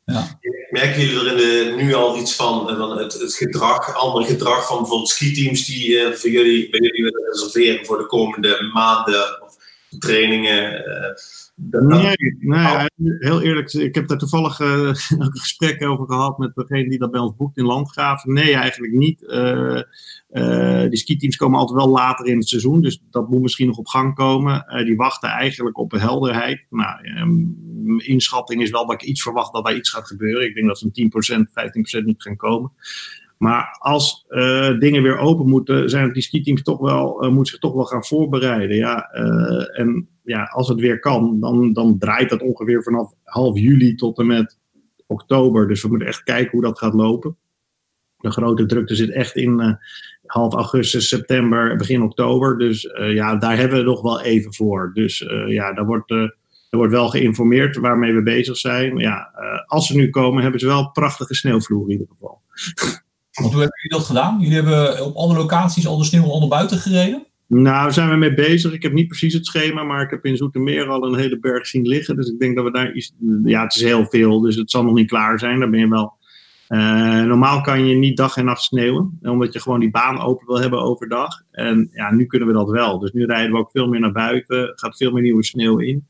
ja. 0.05 0.39
Merken 0.69 1.01
jullie 1.01 1.19
er 1.19 1.31
in 1.31 1.37
de, 1.37 1.83
nu 1.83 1.93
al 1.93 2.17
iets 2.17 2.35
van, 2.35 2.77
van 2.77 2.97
het, 2.97 3.13
het, 3.13 3.33
gedrag, 3.33 3.95
ander 3.95 4.23
gedrag 4.23 4.67
van 4.67 4.77
bijvoorbeeld 4.77 5.09
skiteams 5.09 5.65
die 5.65 5.89
uh, 5.89 6.11
voor 6.11 6.29
jullie, 6.29 6.69
bij 6.69 6.79
jullie 6.79 7.03
willen 7.03 7.29
reserveren 7.31 7.85
voor 7.85 7.97
de 7.97 8.05
komende 8.05 8.69
maanden 8.73 9.42
trainingen? 9.97 10.73
Uh, 10.73 11.13
Nee, 11.55 12.15
nee, 12.39 12.87
heel 13.19 13.41
eerlijk, 13.41 13.73
ik 13.73 13.95
heb 13.95 14.07
daar 14.07 14.17
toevallig 14.17 14.59
uh, 14.59 14.67
een 15.19 15.37
gesprek 15.37 15.83
over 15.83 16.05
gehad 16.05 16.37
met 16.37 16.55
degene 16.55 16.89
die 16.89 16.99
dat 16.99 17.11
bij 17.11 17.19
ons 17.19 17.35
boekt 17.35 17.57
in 17.57 17.65
Landgraven. 17.65 18.33
Nee, 18.33 18.53
eigenlijk 18.53 18.93
niet. 18.93 19.21
Uh, 19.21 19.81
uh, 20.31 20.89
die 20.89 21.35
komen 21.35 21.59
altijd 21.59 21.79
wel 21.79 21.89
later 21.89 22.25
in 22.25 22.37
het 22.37 22.47
seizoen, 22.47 22.81
dus 22.81 23.03
dat 23.09 23.29
moet 23.29 23.41
misschien 23.41 23.67
nog 23.67 23.77
op 23.77 23.87
gang 23.87 24.15
komen. 24.15 24.65
die 24.85 24.95
wachten 24.95 25.29
eigenlijk 25.29 25.77
op 25.77 25.91
helderheid. 25.91 26.65
Nou, 26.69 27.19
um, 27.19 27.99
inschatting 27.99 28.61
is 28.61 28.71
wel 28.71 28.85
dat 28.85 29.01
ik 29.01 29.07
iets 29.07 29.21
verwacht 29.21 29.53
dat 29.53 29.65
daar 29.65 29.75
iets 29.75 29.89
gaat 29.89 30.07
gebeuren. 30.07 30.47
Ik 30.47 30.55
denk 30.55 30.67
dat 30.67 30.79
ze 30.79 30.91
10%, 30.91 32.01
15% 32.01 32.05
niet 32.05 32.21
gaan 32.21 32.35
komen. 32.35 32.71
Maar 33.43 33.75
als 33.79 34.25
dingen 34.79 35.03
weer 35.03 35.17
open 35.17 35.49
moeten, 35.49 35.89
zijn 35.89 36.13
die 36.13 36.21
skiteams 36.21 36.61
toch 36.61 36.79
wel, 36.79 37.31
moeten 37.31 37.45
zich 37.45 37.59
toch 37.59 37.73
wel 37.73 37.85
gaan 37.85 38.05
voorbereiden. 38.05 38.77
Ja, 38.77 39.09
en 39.73 40.07
ja, 40.23 40.43
als 40.43 40.67
het 40.67 40.79
weer 40.79 40.99
kan, 40.99 41.39
dan, 41.39 41.73
dan 41.73 41.97
draait 41.97 42.29
dat 42.29 42.41
ongeveer 42.41 42.83
vanaf 42.83 43.13
half 43.23 43.59
juli 43.59 43.95
tot 43.95 44.19
en 44.19 44.25
met 44.25 44.59
oktober. 45.07 45.67
Dus 45.67 45.81
we 45.81 45.87
moeten 45.87 46.07
echt 46.07 46.23
kijken 46.23 46.51
hoe 46.51 46.61
dat 46.61 46.79
gaat 46.79 46.93
lopen. 46.93 47.37
De 48.17 48.31
grote 48.31 48.65
drukte 48.65 48.95
zit 48.95 49.11
echt 49.11 49.35
in 49.35 49.79
half 50.25 50.53
augustus, 50.53 51.07
september, 51.07 51.75
begin 51.75 52.01
oktober. 52.01 52.57
Dus 52.57 52.81
ja, 53.13 53.35
daar 53.35 53.57
hebben 53.57 53.77
we 53.77 53.83
nog 53.83 54.01
wel 54.01 54.21
even 54.21 54.53
voor. 54.53 54.91
Dus 54.93 55.25
ja, 55.47 55.73
daar 55.73 55.85
wordt, 55.85 56.11
er 56.11 56.37
wordt 56.69 56.91
wel 56.91 57.09
geïnformeerd 57.09 57.77
waarmee 57.77 58.13
we 58.13 58.23
bezig 58.23 58.57
zijn. 58.57 58.97
Ja, 58.97 59.31
als 59.65 59.87
ze 59.87 59.95
nu 59.95 60.09
komen, 60.09 60.41
hebben 60.41 60.59
ze 60.59 60.65
wel 60.65 60.91
prachtige 60.91 61.35
sneeuwvloer 61.35 61.83
in 61.83 61.91
ieder 61.91 62.07
geval. 62.09 62.41
Hoe 63.33 63.49
hebben 63.49 63.59
jullie 63.59 63.97
dat 63.97 64.05
gedaan? 64.05 64.39
Jullie 64.39 64.55
hebben 64.55 65.05
op 65.05 65.15
alle 65.15 65.35
locaties 65.35 65.87
al 65.87 65.97
de 65.97 66.03
sneeuw 66.03 66.23
onder 66.23 66.49
buiten 66.49 66.77
gereden? 66.77 67.25
Nou, 67.47 67.63
daar 67.63 67.93
zijn 67.93 68.09
we 68.09 68.15
mee 68.15 68.33
bezig. 68.33 68.73
Ik 68.73 68.81
heb 68.81 68.93
niet 68.93 69.07
precies 69.07 69.33
het 69.33 69.45
schema, 69.45 69.83
maar 69.83 70.01
ik 70.01 70.09
heb 70.09 70.25
in 70.25 70.37
Zoetermeer 70.37 70.87
al 70.87 71.03
een 71.03 71.19
hele 71.19 71.39
berg 71.39 71.67
zien 71.67 71.87
liggen. 71.87 72.15
Dus 72.15 72.29
ik 72.29 72.39
denk 72.39 72.55
dat 72.55 72.65
we 72.65 72.71
daar 72.71 72.93
iets. 72.93 73.13
Ja, 73.43 73.63
het 73.63 73.75
is 73.75 73.81
heel 73.81 74.05
veel, 74.05 74.39
dus 74.39 74.55
het 74.55 74.71
zal 74.71 74.83
nog 74.83 74.93
niet 74.93 75.07
klaar 75.07 75.39
zijn. 75.39 75.59
Daar 75.59 75.69
ben 75.69 75.79
je 75.79 75.87
wel. 75.87 76.13
Uh, 76.69 77.23
normaal 77.23 77.61
kan 77.61 77.85
je 77.85 77.95
niet 77.95 78.17
dag 78.17 78.37
en 78.37 78.45
nacht 78.45 78.61
sneeuwen, 78.61 79.19
omdat 79.21 79.53
je 79.53 79.61
gewoon 79.61 79.79
die 79.79 79.91
baan 79.91 80.21
open 80.21 80.47
wil 80.47 80.59
hebben 80.59 80.81
overdag. 80.81 81.41
En 81.51 81.89
ja, 81.93 82.13
nu 82.13 82.25
kunnen 82.25 82.47
we 82.47 82.53
dat 82.53 82.69
wel. 82.69 82.99
Dus 82.99 83.11
nu 83.11 83.25
rijden 83.25 83.51
we 83.51 83.57
ook 83.57 83.71
veel 83.71 83.87
meer 83.87 83.99
naar 83.99 84.11
buiten, 84.11 84.71
gaat 84.75 84.97
veel 84.97 85.11
meer 85.11 85.21
nieuwe 85.21 85.43
sneeuw 85.43 85.77
in. 85.77 86.07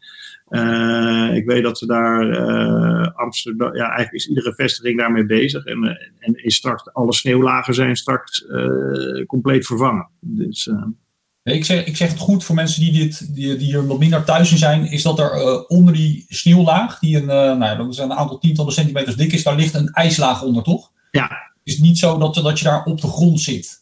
Uh, 0.49 1.35
ik 1.35 1.45
weet 1.45 1.63
dat 1.63 1.77
ze 1.77 1.85
daar, 1.85 2.29
uh, 2.29 3.07
Amsterdam, 3.15 3.75
ja, 3.75 3.85
eigenlijk 3.85 4.13
is 4.13 4.27
iedere 4.27 4.53
vestiging 4.53 4.99
daarmee 4.99 5.25
bezig. 5.25 5.65
En, 5.65 5.83
en 6.19 6.43
is 6.43 6.55
straks, 6.55 6.93
alle 6.93 7.13
sneeuwlagen 7.13 7.73
zijn 7.73 7.95
straks 7.95 8.45
compleet 9.27 9.65
vervangen. 9.65 10.09
Dus 10.19 10.71
ik 11.43 11.65
zeg, 11.65 11.85
ik 11.85 11.97
zeg 11.97 12.09
het 12.09 12.19
goed 12.19 12.43
voor 12.43 12.55
mensen 12.55 12.81
die, 12.81 12.91
dit, 12.91 13.35
die, 13.35 13.55
die 13.55 13.67
hier 13.67 13.87
wat 13.87 13.99
minder 13.99 14.23
thuis 14.23 14.51
in 14.51 14.57
zijn, 14.57 14.91
is 14.91 15.03
dat 15.03 15.19
er 15.19 15.35
uh, 15.35 15.59
onder 15.67 15.93
die 15.93 16.25
sneeuwlaag, 16.27 16.99
die 16.99 17.15
een, 17.17 17.23
uh, 17.23 17.27
nou 17.27 17.63
ja, 17.63 17.75
dat 17.75 17.91
is 17.91 17.97
een 17.97 18.13
aantal 18.13 18.37
tientallen 18.37 18.73
centimeters 18.73 19.15
dik 19.15 19.33
is, 19.33 19.43
daar 19.43 19.55
ligt 19.55 19.73
een 19.73 19.89
ijslaag 19.89 20.43
onder, 20.43 20.63
toch? 20.63 20.91
Ja. 21.11 21.23
Het 21.23 21.73
is 21.73 21.79
niet 21.79 21.97
zo 21.97 22.17
dat, 22.17 22.35
dat 22.35 22.59
je 22.59 22.65
daar 22.65 22.83
op 22.83 23.01
de 23.01 23.07
grond 23.07 23.41
zit. 23.41 23.81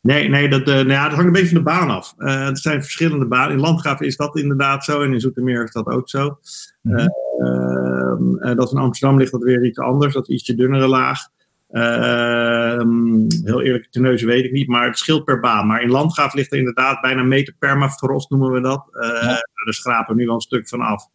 Nee, 0.00 0.28
nee 0.28 0.48
dat, 0.48 0.60
uh, 0.60 0.74
nou 0.74 0.88
ja, 0.88 1.02
dat 1.02 1.12
hangt 1.12 1.26
een 1.26 1.32
beetje 1.32 1.48
van 1.48 1.56
de 1.56 1.62
baan 1.62 1.90
af. 1.90 2.14
er 2.16 2.58
zijn 2.58 2.82
verschillende 2.82 3.26
banen. 3.26 3.52
In 3.52 3.60
Landgraaf 3.60 4.00
is 4.00 4.16
dat 4.16 4.36
inderdaad 4.36 4.84
zo 4.84 5.02
en 5.02 5.12
in 5.12 5.20
Zoetermeer 5.20 5.64
is 5.64 5.72
dat 5.72 5.86
ook 5.86 6.08
zo. 6.08 6.38
Mm 6.82 6.96
-hmm. 6.96 8.56
dat 8.56 8.72
in 8.72 8.78
Amsterdam 8.78 9.18
ligt 9.18 9.32
dat 9.32 9.42
weer 9.42 9.66
iets 9.66 9.78
anders, 9.78 10.14
dat 10.14 10.28
is 10.28 10.34
ietsje 10.34 10.54
dunnere 10.54 10.88
laag. 10.88 11.18
Ehm, 11.68 13.26
heel 13.44 13.62
eerlijk, 13.62 13.90
teneuzen 13.90 14.28
weet 14.28 14.44
ik 14.44 14.52
niet, 14.52 14.68
maar 14.68 14.86
het 14.86 14.98
scheelt 14.98 15.24
per 15.24 15.40
baan. 15.40 15.66
Maar 15.66 15.82
in 15.82 15.90
Landgraaf 15.90 16.34
ligt 16.34 16.52
er 16.52 16.58
inderdaad 16.58 17.00
bijna 17.00 17.20
een 17.20 17.28
meter 17.28 17.54
permafrost, 17.58 18.30
noemen 18.30 18.52
we 18.52 18.60
dat. 18.60 18.88
Uh, 18.92 19.02
ja. 19.02 19.40
Daar 19.64 19.74
schrapen 19.74 20.14
we 20.14 20.20
nu 20.20 20.26
wel 20.26 20.34
een 20.34 20.40
stuk 20.40 20.68
van 20.68 20.80
af. 20.80 21.06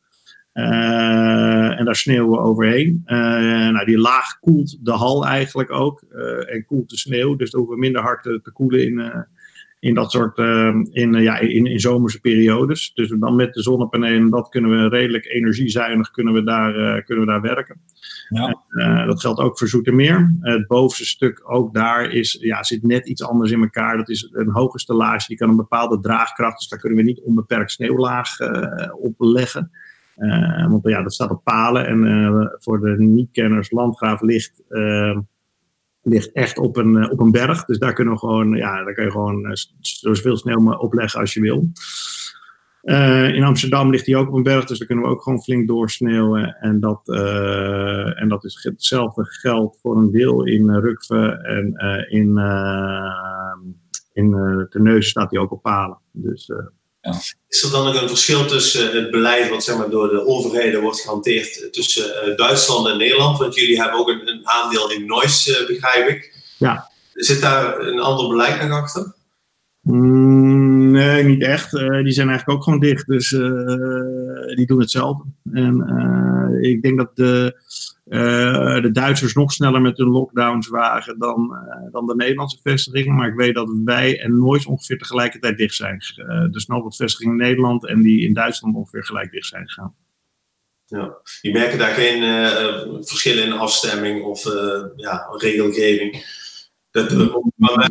Uh, 0.54 1.80
en 1.80 1.86
daar 1.86 1.96
sneeuwen 1.96 2.32
we 2.32 2.46
overheen. 2.46 3.02
Uh, 3.06 3.18
nou, 3.70 3.86
die 3.86 3.98
laag 3.98 4.40
koelt 4.40 4.86
de 4.86 4.92
hal 4.92 5.26
eigenlijk 5.26 5.72
ook. 5.72 6.02
en 6.48 6.66
koelt 6.66 6.90
de 6.90 6.98
sneeuw. 6.98 7.36
Dus 7.36 7.52
dan 7.52 7.60
hoeven 7.60 7.80
we 7.80 7.86
minder 7.86 8.02
hard 8.02 8.24
te, 8.24 8.40
te 8.44 8.52
koelen 8.52 8.86
in, 8.86 9.26
in 9.80 9.94
dat 9.94 10.12
soort 10.12 10.38
in, 10.92 11.14
ja, 11.14 11.40
in, 11.40 11.66
in 11.66 11.80
zomerse 11.80 12.20
periodes. 12.20 12.92
Dus 12.94 13.10
dan 13.20 13.36
met 13.36 13.54
de 13.54 13.62
zonnepanelen, 13.62 14.30
dat 14.30 14.50
kunnen 14.50 14.72
we 14.72 14.88
redelijk 14.88 15.26
energiezuinig 15.26 16.12
kunnen 16.12 16.34
we 16.34 16.44
daar, 16.44 17.04
kunnen 17.04 17.26
we 17.26 17.32
daar 17.32 17.42
werken. 17.42 17.82
Ja. 18.34 18.64
Uh, 18.70 19.06
dat 19.06 19.22
geldt 19.22 19.40
ook 19.40 19.58
voor 19.58 19.68
Zoetermeer. 19.68 20.36
het 20.40 20.68
bovenste 20.68 21.06
stuk 21.06 21.42
ook 21.44 21.74
daar 21.74 22.12
is, 22.12 22.38
ja, 22.40 22.64
zit 22.64 22.84
net 22.84 23.08
iets 23.08 23.24
anders 23.24 23.52
in 23.52 23.62
elkaar. 23.62 23.98
Dat 23.98 24.10
is 24.10 24.30
een 24.32 24.52
hoge 24.52 24.80
stellage, 24.80 25.28
die 25.28 25.38
kan 25.38 25.50
een 25.50 25.56
bepaalde 25.56 26.00
draagkracht. 26.00 26.60
Dus 26.60 26.68
daar 26.68 26.80
kunnen 26.80 26.98
we 26.98 27.06
niet 27.06 27.22
onbeperkt 27.22 27.72
sneeuwlaag 27.72 28.40
uh, 28.40 28.94
op 29.02 29.14
leggen. 29.18 29.72
Uh, 30.18 30.68
want 30.68 30.88
ja, 30.88 31.02
dat 31.02 31.14
staat 31.14 31.32
op 31.32 31.44
palen. 31.44 31.88
En 31.88 32.58
voor 32.60 32.80
de 32.80 32.96
niet-kenners, 32.98 33.72
Landgraaf 33.72 34.22
ligt, 34.22 34.62
ligt 36.02 36.32
echt 36.32 36.58
op 36.58 36.78
een, 36.78 37.12
op 37.12 37.20
een 37.20 37.32
berg. 37.32 37.66
Dus 37.66 37.78
daar 37.78 37.94
kunnen 37.94 38.14
we 38.14 38.20
gewoon, 38.20 38.56
ja, 38.56 38.84
daar 38.84 38.94
kun 38.94 39.04
je 39.04 39.12
gewoon 39.12 39.58
zoveel 39.80 40.38
sneeuw 40.38 40.72
opleggen 40.72 41.20
als 41.20 41.34
je 41.34 41.42
wil. 41.42 41.72
Uh, 42.84 43.34
in 43.34 43.44
Amsterdam 43.44 43.90
ligt 43.90 44.06
hij 44.06 44.16
ook 44.16 44.28
op 44.28 44.34
een 44.34 44.44
berg, 44.44 44.66
dus 44.66 44.78
daar 44.78 44.88
kunnen 44.88 45.06
we 45.06 45.12
ook 45.12 45.22
gewoon 45.22 45.44
flink 45.44 45.68
doorsneeuwen. 45.68 46.58
En 46.60 46.80
dat, 46.80 47.02
uh, 47.06 48.22
en 48.22 48.30
dat 48.30 48.44
is 48.44 48.60
hetzelfde 48.64 49.26
geld 49.26 49.78
voor 49.82 49.98
een 49.98 50.12
deel 50.12 50.46
in 50.46 50.72
Rukve 50.72 51.40
en 51.44 51.74
uh, 51.76 52.20
in, 52.20 52.38
in 54.14 54.68
Terneuzen 54.70 55.10
staat 55.10 55.32
hij 55.32 55.40
ook 55.40 55.52
op 55.52 55.62
palen. 55.62 55.98
Dus, 56.12 56.52
ja. 57.02 57.14
Is 57.48 57.64
er 57.64 57.72
dan 57.72 57.86
nog 57.86 58.02
een 58.02 58.08
verschil 58.08 58.46
tussen 58.46 58.96
het 58.96 59.12
beleid 59.12 59.50
wat 59.50 59.64
zeg 59.64 59.78
maar, 59.78 59.90
door 59.90 60.10
de 60.10 60.26
overheden 60.26 60.82
wordt 60.82 61.02
gehanteerd 61.02 61.74
tussen 61.74 62.38
Duitsland 62.38 62.88
en 62.88 62.98
Nederland? 62.98 63.38
Want 63.38 63.56
jullie 63.56 63.82
hebben 63.82 64.00
ook 64.00 64.10
een, 64.10 64.28
een 64.28 64.48
aandeel 64.48 64.92
in 64.92 65.06
Noise, 65.06 65.64
begrijp 65.68 66.08
ik. 66.08 66.36
Ja. 66.58 66.92
Zit 67.14 67.42
daar 67.42 67.80
een 67.80 68.00
ander 68.00 68.28
beleid 68.28 68.68
nog 68.68 68.80
achter? 68.80 69.14
Mm, 69.82 70.33
nee, 70.94 71.24
niet 71.24 71.44
echt. 71.44 71.74
Uh, 71.74 72.04
die 72.04 72.12
zijn 72.12 72.28
eigenlijk 72.28 72.58
ook 72.58 72.64
gewoon 72.64 72.80
dicht. 72.80 73.08
Dus 73.08 73.32
uh, 73.32 74.56
die 74.56 74.66
doen 74.66 74.80
hetzelfde. 74.80 75.24
En 75.52 75.78
uh, 76.62 76.70
ik 76.70 76.82
denk 76.82 76.98
dat 76.98 77.16
de, 77.16 77.62
de 78.82 78.90
Duitsers 78.92 79.34
nog 79.34 79.52
sneller 79.52 79.82
met 79.82 79.98
hun 79.98 80.08
lockdowns 80.08 80.68
waren 80.68 81.20
dan, 81.20 81.58
dan 81.92 82.06
de 82.06 82.16
Nederlandse 82.16 82.60
vestigingen. 82.64 83.16
Maar 83.16 83.28
ik 83.28 83.36
weet 83.36 83.56
dat 83.56 83.72
wij 83.86 84.20
en 84.20 84.40
nooit 84.40 84.66
ongeveer 84.66 84.98
tegelijkertijd 84.98 85.58
dicht 85.58 85.76
zijn. 85.76 85.98
dus 86.52 86.66
wat 86.66 86.96
vestigingen 86.96 87.40
in 87.40 87.44
Nederland 87.44 87.88
en 87.88 88.02
die 88.02 88.26
in 88.26 88.34
Duitsland 88.34 88.76
ongeveer 88.76 89.06
gelijk 89.06 89.32
dicht 89.32 89.48
zijn 89.48 89.70
gegaan. 89.70 89.96
Ja. 90.86 91.18
Je 91.42 91.52
merken 91.52 91.78
daar 91.78 91.94
geen 91.94 92.22
verschillen 93.04 93.44
in 93.44 93.52
afstemming 93.52 94.24
of 94.24 94.44
ja, 94.96 95.28
regelgeving. 95.38 96.42
Dat, 96.92 97.12
ja, 97.12 97.88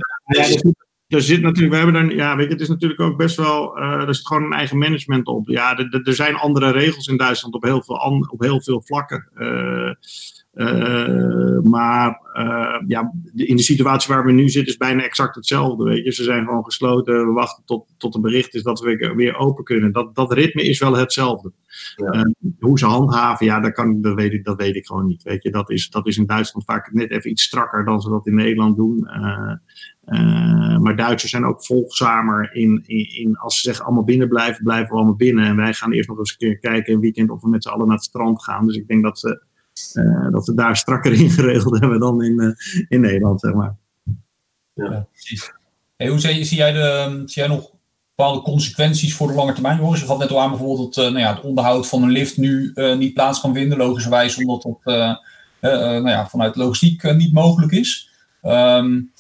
er 1.13 1.23
zit 1.23 1.41
natuurlijk, 1.41 1.73
we 1.73 1.77
hebben 1.77 2.09
dan, 2.09 2.17
ja, 2.17 2.37
weet 2.37 2.47
je, 2.47 2.53
het 2.53 2.61
is 2.61 2.69
natuurlijk 2.69 3.01
ook 3.01 3.17
best 3.17 3.37
wel, 3.37 3.79
uh, 3.79 4.09
er 4.09 4.15
zit 4.15 4.27
gewoon 4.27 4.43
een 4.43 4.53
eigen 4.53 4.79
management 4.79 5.27
op. 5.27 5.49
Ja, 5.49 5.79
er 5.79 6.15
zijn 6.15 6.35
andere 6.35 6.71
regels 6.71 7.07
in 7.07 7.17
Duitsland 7.17 7.55
op 7.55 7.63
heel 7.63 7.83
veel, 7.83 8.27
op 8.31 8.41
heel 8.41 8.63
veel 8.63 8.83
vlakken. 8.85 9.29
Uh, 9.37 9.91
uh, 10.55 11.61
maar 11.61 12.21
ja, 12.87 13.13
in 13.35 13.57
de 13.57 13.63
situatie 13.63 14.15
waar 14.15 14.25
we 14.25 14.33
nu 14.33 14.49
zitten 14.49 14.73
is 14.73 14.79
bijna 14.79 15.03
exact 15.03 15.35
hetzelfde. 15.35 15.85
Weet 15.85 16.05
je. 16.05 16.13
Ze 16.13 16.23
zijn 16.23 16.45
gewoon 16.45 16.65
gesloten. 16.65 17.27
We 17.27 17.33
wachten 17.33 17.65
tot, 17.65 17.87
tot 17.97 18.15
een 18.15 18.21
bericht 18.21 18.55
is 18.55 18.63
dat 18.63 18.81
we 18.81 19.13
weer 19.17 19.37
open 19.37 19.65
kunnen. 19.65 19.93
Dat, 19.93 20.15
dat 20.15 20.33
ritme 20.33 20.63
is 20.63 20.79
wel 20.79 20.97
hetzelfde. 20.97 21.53
Ja. 21.97 22.33
hoe 22.61 22.79
ze 22.79 22.87
handhaven, 22.87 23.47
ja, 23.47 23.61
dat, 23.61 23.73
kan, 23.73 24.01
dat, 24.01 24.15
weet 24.15 24.33
ik, 24.33 24.45
dat 24.45 24.57
weet 24.57 24.77
ik 24.77 24.87
gewoon 24.87 25.07
niet. 25.07 25.23
Weet 25.23 25.43
je. 25.43 25.51
Dat, 25.51 25.71
is, 25.71 25.91
dat 25.91 26.07
is 26.07 26.17
in 26.17 26.27
Duitsland 26.27 26.67
vaak 26.67 26.93
net 26.93 27.11
even 27.11 27.31
iets 27.31 27.43
strakker 27.43 27.85
dan 27.85 28.01
ze 28.01 28.11
dat 28.11 28.27
in 28.27 28.35
Nederland 28.35 28.77
doen. 28.77 29.09
Maar 30.81 30.97
Duitsers 30.97 31.31
zijn 31.31 31.45
ook 31.45 31.65
volgzamer 31.65 32.55
in, 32.55 32.83
in, 32.87 33.15
in, 33.15 33.37
als 33.37 33.55
ze 33.55 33.61
zeggen 33.61 33.85
allemaal 33.85 34.05
binnen 34.05 34.29
blijven, 34.29 34.65
blijven 34.65 34.89
we 34.89 34.95
allemaal 34.95 35.17
binnen. 35.17 35.45
En 35.45 35.57
wij 35.57 35.73
gaan 35.73 35.93
eerst 35.93 36.09
nog 36.09 36.19
eens 36.19 36.31
een 36.31 36.37
keer 36.37 36.59
kijken 36.59 36.95
een 36.95 37.01
weekend 37.01 37.31
of 37.31 37.43
we 37.43 37.49
met 37.49 37.63
z'n 37.63 37.69
allen 37.69 37.87
naar 37.87 37.97
het 37.97 38.05
strand 38.05 38.43
gaan. 38.43 38.67
Dus 38.67 38.77
ik 38.77 38.89
denk 38.89 39.03
dat 39.03 39.19
ze, 39.19 39.43
uh, 39.95 40.33
dat 40.33 40.45
ze 40.45 40.55
daar 40.55 40.77
strakker 40.77 41.13
in 41.13 41.31
geregeld 41.31 41.81
hebben 41.81 42.01
dan 42.01 42.23
in, 42.23 42.43
uh, 42.43 42.85
in 42.89 43.01
Nederland, 43.01 43.41
zeg 43.41 43.53
maar. 43.53 43.77
Ja, 44.75 45.07
precies. 45.13 45.53
Hey, 45.97 46.09
hoe 46.09 46.19
zie, 46.19 46.45
zie, 46.45 46.57
jij 46.57 46.73
de, 46.73 47.23
zie 47.27 47.43
jij 47.43 47.47
nog 47.47 47.71
bepaalde 48.17 48.43
consequenties 48.43 49.15
voor 49.15 49.29
de 49.29 49.35
lange 49.35 49.53
termijn? 49.53 49.79
Joris, 49.79 50.01
je 50.01 50.07
gaf 50.07 50.19
net 50.19 50.31
al 50.31 50.41
aan 50.41 50.51
bijvoorbeeld 50.51 50.95
dat 50.95 51.05
nou 51.05 51.19
ja, 51.19 51.35
het 51.35 51.45
onderhoud 51.45 51.89
van 51.89 52.03
een 52.03 52.11
lift 52.11 52.37
nu 52.37 52.73
niet 52.99 53.15
plaats 53.15 53.41
kan 53.41 53.55
vinden, 53.55 53.79
logischerwijs, 53.79 54.37
omdat 54.37 54.63
dat 54.63 54.79
nou 55.61 56.09
ja, 56.09 56.29
vanuit 56.29 56.57
logistiek 56.57 57.15
niet 57.15 57.33
mogelijk 57.33 57.73
is. 57.73 58.11
Um, 58.43 59.12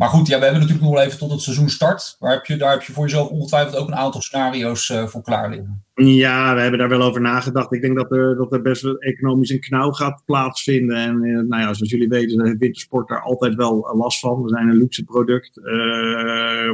maar 0.00 0.08
goed, 0.08 0.26
ja, 0.26 0.36
we 0.38 0.42
hebben 0.42 0.60
natuurlijk 0.60 0.88
nog 0.88 0.94
wel 0.94 1.06
even 1.06 1.18
tot 1.18 1.30
het 1.30 1.40
seizoen 1.40 1.68
start. 1.68 2.16
Waar 2.18 2.32
heb 2.32 2.46
je, 2.46 2.56
daar 2.56 2.70
heb 2.70 2.82
je 2.82 2.92
voor 2.92 3.04
jezelf 3.04 3.28
ongetwijfeld 3.28 3.76
ook 3.76 3.88
een 3.88 3.96
aantal 3.96 4.20
scenario's 4.20 4.88
uh, 4.88 5.06
voor 5.06 5.22
klaar 5.22 5.50
liggen. 5.50 5.84
Ja, 5.94 6.54
we 6.54 6.60
hebben 6.60 6.78
daar 6.78 6.88
wel 6.88 7.02
over 7.02 7.20
nagedacht. 7.20 7.72
Ik 7.72 7.80
denk 7.80 7.96
dat 7.96 8.12
er, 8.12 8.36
dat 8.36 8.52
er 8.52 8.62
best 8.62 8.82
wel 8.82 8.98
economisch 8.98 9.50
een 9.50 9.60
knauw 9.60 9.90
gaat 9.90 10.22
plaatsvinden. 10.24 10.96
En 10.96 11.24
uh, 11.24 11.34
nou 11.34 11.62
ja, 11.62 11.74
zoals 11.74 11.90
jullie 11.90 12.08
weten, 12.08 12.46
heeft 12.46 12.58
wintersport 12.58 13.08
daar 13.08 13.22
altijd 13.22 13.54
wel 13.54 13.94
last 13.96 14.18
van. 14.18 14.42
We 14.42 14.48
zijn 14.48 14.68
een 14.68 14.76
luxe 14.76 15.04
product. 15.04 15.60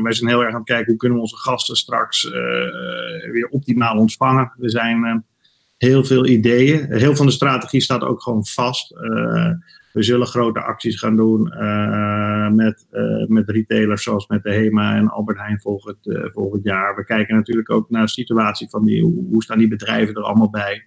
Wij 0.02 0.12
zijn 0.12 0.30
heel 0.30 0.42
erg 0.42 0.52
aan 0.52 0.59
het 0.61 0.68
kijken 0.68 0.87
hoe 0.87 0.97
kunnen 0.97 1.16
we 1.16 1.25
onze 1.25 1.37
gasten 1.37 1.76
straks 1.76 2.30
weer 3.33 3.49
optimaal 3.50 3.99
ontvangen. 3.99 4.52
Er 4.61 4.71
zijn 4.71 5.25
heel 5.76 6.04
veel 6.04 6.26
ideeën. 6.26 6.87
Heel 6.88 6.99
veel 6.99 7.16
van 7.16 7.26
de 7.26 7.33
strategie 7.33 7.80
staat 7.80 8.02
ook 8.02 8.23
gewoon 8.23 8.47
vast. 8.47 8.95
We 9.97 10.03
zullen 10.03 10.26
grote 10.26 10.61
acties 10.61 10.99
gaan 10.99 11.17
doen 11.17 11.53
uh, 11.55 12.50
met, 12.50 12.87
uh, 12.93 13.26
met 13.26 13.50
retailers 13.50 14.03
zoals 14.03 14.26
met 14.26 14.43
de 14.43 14.53
HEMA 14.53 14.97
en 14.97 15.09
Albert 15.09 15.38
Heijn 15.38 15.61
volgend, 15.61 16.07
uh, 16.07 16.25
volgend 16.33 16.65
jaar. 16.65 16.97
We 16.97 17.05
kijken 17.05 17.35
natuurlijk 17.35 17.71
ook 17.71 17.91
naar 17.91 18.05
de 18.05 18.11
situatie 18.11 18.69
van 18.69 18.85
die, 18.85 19.03
hoe 19.03 19.43
staan 19.43 19.59
die 19.59 19.69
bedrijven 19.69 20.15
er 20.15 20.23
allemaal 20.23 20.50
bij. 20.50 20.87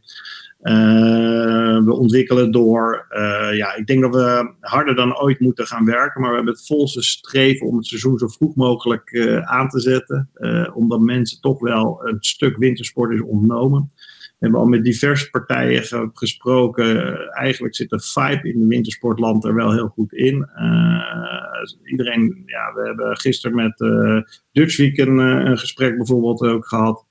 we 1.85 1.93
ontwikkelen 1.93 2.51
door. 2.51 3.05
ja, 3.53 3.75
ik 3.75 3.87
denk 3.87 4.01
dat 4.01 4.13
we 4.13 4.53
harder 4.59 4.95
dan 4.95 5.19
ooit 5.19 5.39
moeten 5.39 5.67
gaan 5.67 5.85
werken. 5.85 6.21
Maar 6.21 6.29
we 6.29 6.35
hebben 6.35 6.53
het 6.53 6.65
volste 6.65 7.01
streven 7.01 7.67
om 7.67 7.77
het 7.77 7.85
seizoen 7.85 8.17
zo 8.17 8.27
vroeg 8.27 8.55
mogelijk 8.55 9.39
aan 9.43 9.69
te 9.69 9.79
zetten. 9.79 10.29
omdat 10.73 10.99
mensen 10.99 11.41
toch 11.41 11.59
wel 11.59 12.07
een 12.07 12.17
stuk 12.19 12.57
wintersport 12.57 13.11
is 13.11 13.21
ontnomen. 13.21 13.91
We 14.39 14.45
hebben 14.45 14.63
al 14.63 14.69
met 14.69 14.83
diverse 14.83 15.29
partijen 15.29 16.11
gesproken. 16.13 17.17
Eigenlijk 17.29 17.75
zit 17.75 17.89
de 17.89 17.99
vibe 18.01 18.49
in 18.53 18.59
de 18.59 18.67
wintersportland 18.67 19.43
er 19.43 19.55
wel 19.55 19.71
heel 19.71 19.87
goed 19.87 20.13
in. 20.13 20.49
Uh, 20.55 21.91
iedereen, 21.91 22.43
ja, 22.45 22.73
we 22.73 22.81
hebben 22.85 23.17
gisteren 23.17 23.55
met 23.55 23.79
uh, 23.79 24.21
Dutch 24.51 24.77
Week 24.77 24.97
een, 24.97 25.17
een, 25.17 25.57
gesprek 25.57 25.97
bijvoorbeeld 25.97 26.41
ook 26.41 26.67
gehad. 26.67 27.05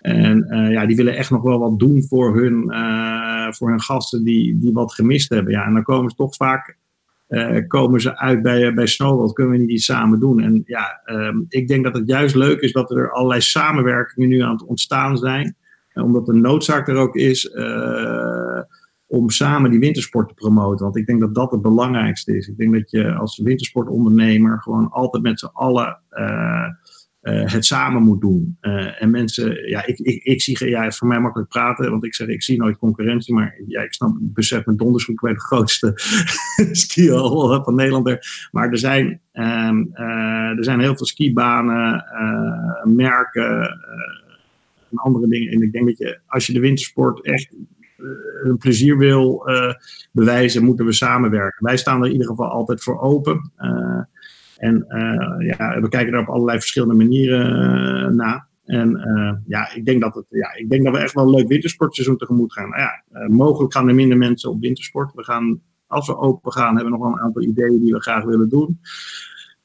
En 0.00 0.46
ja, 0.70 0.86
die 0.86 0.96
willen 0.96 1.16
echt 1.16 1.30
nog 1.30 1.42
wel 1.42 1.58
wat 1.58 1.78
doen 1.78 2.02
voor 2.02 2.36
hun, 2.36 2.62
voor 3.54 3.68
hun 3.68 3.80
gasten 3.80 4.24
die, 4.24 4.58
die 4.58 4.72
wat 4.72 4.94
gemist 4.94 5.28
hebben. 5.28 5.52
Ja, 5.52 5.64
en 5.64 5.72
dan 5.72 5.82
komen 5.82 6.10
ze 6.10 6.16
toch 6.16 6.36
vaak 6.36 6.76
komen 7.68 8.00
ze 8.00 8.18
uit 8.18 8.42
bij, 8.42 8.74
bij 8.74 8.86
Snowworld. 8.86 9.32
Kunnen 9.32 9.58
we 9.58 9.64
niet 9.64 9.82
samen 9.82 10.20
doen? 10.20 10.40
En 10.40 10.62
ja, 10.66 11.00
um, 11.04 11.46
ik 11.48 11.68
denk 11.68 11.84
dat 11.84 11.94
het 11.94 12.08
juist 12.08 12.34
leuk 12.34 12.60
is 12.60 12.72
dat 12.72 12.90
er 12.90 13.12
allerlei 13.12 13.40
samenwerkingen 13.40 14.28
nu 14.28 14.40
aan 14.40 14.52
het 14.52 14.64
ontstaan 14.64 15.16
zijn 15.16 15.56
omdat 16.02 16.26
de 16.26 16.32
noodzaak 16.32 16.88
er 16.88 16.96
ook 16.96 17.16
is 17.16 17.44
uh, 17.44 18.60
om 19.06 19.30
samen 19.30 19.70
die 19.70 19.80
wintersport 19.80 20.28
te 20.28 20.34
promoten. 20.34 20.84
Want 20.84 20.96
ik 20.96 21.06
denk 21.06 21.20
dat 21.20 21.34
dat 21.34 21.50
het 21.50 21.62
belangrijkste 21.62 22.36
is. 22.36 22.48
Ik 22.48 22.56
denk 22.56 22.72
dat 22.72 22.90
je 22.90 23.14
als 23.14 23.38
wintersportondernemer 23.38 24.62
gewoon 24.62 24.90
altijd 24.90 25.22
met 25.22 25.38
z'n 25.38 25.50
allen 25.52 26.00
uh, 26.10 26.68
uh, 27.22 27.52
het 27.52 27.64
samen 27.64 28.02
moet 28.02 28.20
doen. 28.20 28.56
en 28.98 29.10
mensen, 29.10 29.68
ja, 29.68 29.86
ik, 29.86 29.98
ik, 29.98 30.22
ik 30.22 30.42
zie, 30.42 30.68
ja, 30.68 30.84
het 30.84 30.96
voor 30.96 31.08
mij 31.08 31.20
makkelijk 31.20 31.48
praten, 31.48 31.90
want 31.90 32.04
ik 32.04 32.14
zeg, 32.14 32.28
ik 32.28 32.42
zie 32.42 32.58
nooit 32.58 32.78
concurrentie, 32.78 33.34
maar 33.34 33.60
ja, 33.66 33.82
ik 33.82 33.92
snap, 33.92 34.16
besef 34.20 34.66
met 34.66 34.78
donders 34.78 35.08
ik 35.08 35.20
ben 35.20 35.34
de 35.34 35.40
grootste 35.40 35.92
skihal 36.72 37.64
van 37.64 37.74
Nederland. 37.74 38.18
Maar 38.50 38.70
er 38.70 38.78
zijn, 38.78 39.20
um, 39.32 39.94
er 39.94 40.64
zijn 40.64 40.80
heel 40.80 40.96
veel 40.96 41.06
skibanen, 41.06 42.04
merken, 42.84 43.80
en 44.90 44.96
andere 44.98 45.28
dingen. 45.28 45.52
En 45.52 45.62
ik 45.62 45.72
denk 45.72 45.86
dat 45.86 45.98
je, 45.98 46.20
als 46.26 46.46
je 46.46 46.52
de 46.52 46.60
wintersport 46.60 47.24
echt 47.24 47.54
uh, 47.54 48.08
een 48.42 48.56
plezier 48.56 48.98
wil 48.98 49.50
uh, 49.50 49.72
bewijzen, 50.12 50.64
moeten 50.64 50.84
we 50.84 50.92
samenwerken. 50.92 51.64
Wij 51.64 51.76
staan 51.76 52.00
er 52.00 52.06
in 52.06 52.12
ieder 52.12 52.26
geval 52.26 52.48
altijd 52.48 52.82
voor 52.82 53.00
open. 53.00 53.52
Uh, 53.58 54.00
en 54.56 54.84
ja, 55.38 55.80
we 55.80 55.88
kijken 55.88 56.12
er 56.12 56.20
op 56.20 56.28
allerlei 56.28 56.58
verschillende 56.58 56.94
manieren 56.94 58.16
naar. 58.16 58.46
En 58.64 59.00
ja, 59.46 59.74
ik 59.74 59.84
denk, 59.84 60.00
dat 60.00 60.14
het, 60.14 60.26
ja, 60.28 60.54
ik 60.54 60.70
denk 60.70 60.84
dat 60.84 60.94
we 60.94 61.00
echt 61.00 61.14
wel 61.14 61.24
een 61.24 61.34
leuk 61.34 61.48
wintersportseizoen 61.48 62.16
tegemoet 62.16 62.52
gaan. 62.52 62.68
Nou 62.68 62.80
ja, 62.80 63.02
mogelijk 63.28 63.72
gaan 63.72 63.88
er 63.88 63.94
minder 63.94 64.16
mensen 64.16 64.50
op 64.50 64.60
wintersport. 64.60 65.12
We 65.14 65.24
gaan, 65.24 65.60
als 65.86 66.06
we 66.06 66.16
open 66.16 66.52
gaan, 66.52 66.74
hebben 66.74 66.84
we 66.84 66.98
nog 66.98 67.00
wel 67.00 67.12
een 67.12 67.24
aantal 67.24 67.42
ideeën 67.42 67.80
die 67.80 67.92
we 67.92 68.00
graag 68.00 68.24
willen 68.24 68.48
doen. 68.48 68.80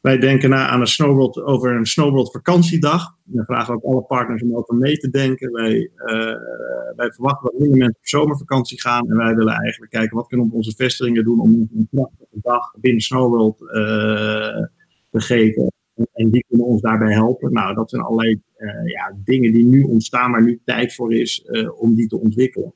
Wij 0.04 0.18
denken 0.18 0.50
na 0.50 0.68
aan 0.68 0.80
een 0.80 0.88
snowboard, 0.88 1.42
over 1.42 1.76
een 1.76 1.86
snowboard 1.86 2.32
vakantiedag. 2.32 3.18
We 3.24 3.44
vragen 3.46 3.74
ook 3.74 3.84
alle 3.84 4.02
partners 4.02 4.42
om 4.42 4.56
over 4.56 4.76
mee 4.76 4.98
te 4.98 5.10
denken. 5.10 5.52
Wij, 5.52 5.90
uh, 5.96 6.36
wij 6.96 7.12
verwachten 7.12 7.52
dat 7.52 7.60
minder 7.60 7.78
mensen 7.78 8.00
op 8.00 8.08
zomervakantie 8.08 8.82
gaan. 8.82 9.10
En 9.10 9.18
wij 9.18 9.36
willen 9.36 9.54
eigenlijk 9.54 9.92
kijken 9.92 10.16
wat 10.16 10.28
kunnen 10.28 10.46
we 10.46 10.52
op 10.52 10.58
onze 10.58 10.76
vestigingen 10.76 11.24
doen 11.24 11.40
om 11.40 11.50
een 11.50 11.88
prachtige 11.92 12.40
dag 12.42 12.76
binnen 12.80 13.02
Snowworld 13.02 13.62
uh, 13.62 13.70
te 15.10 15.22
geven. 15.22 15.72
En 16.14 16.30
die 16.30 16.46
kunnen 16.48 16.68
ons 16.68 16.82
daarbij 16.82 17.14
helpen. 17.14 17.54
Nou, 17.54 17.76
dat 17.76 17.90
zijn 17.90 18.02
allerlei 18.02 18.42
uh, 18.58 18.70
ja, 18.86 19.16
dingen 19.24 19.54
die 19.54 19.66
nu 19.66 19.84
ontstaan, 19.84 20.32
maar 20.32 20.44
nu 20.44 20.62
tijd 20.66 20.96
voor 20.96 21.14
is 21.14 21.50
om 21.76 21.96
die 21.96 22.08
te 22.08 22.20
ontwikkelen. 22.20 22.74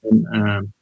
En, 0.00 0.72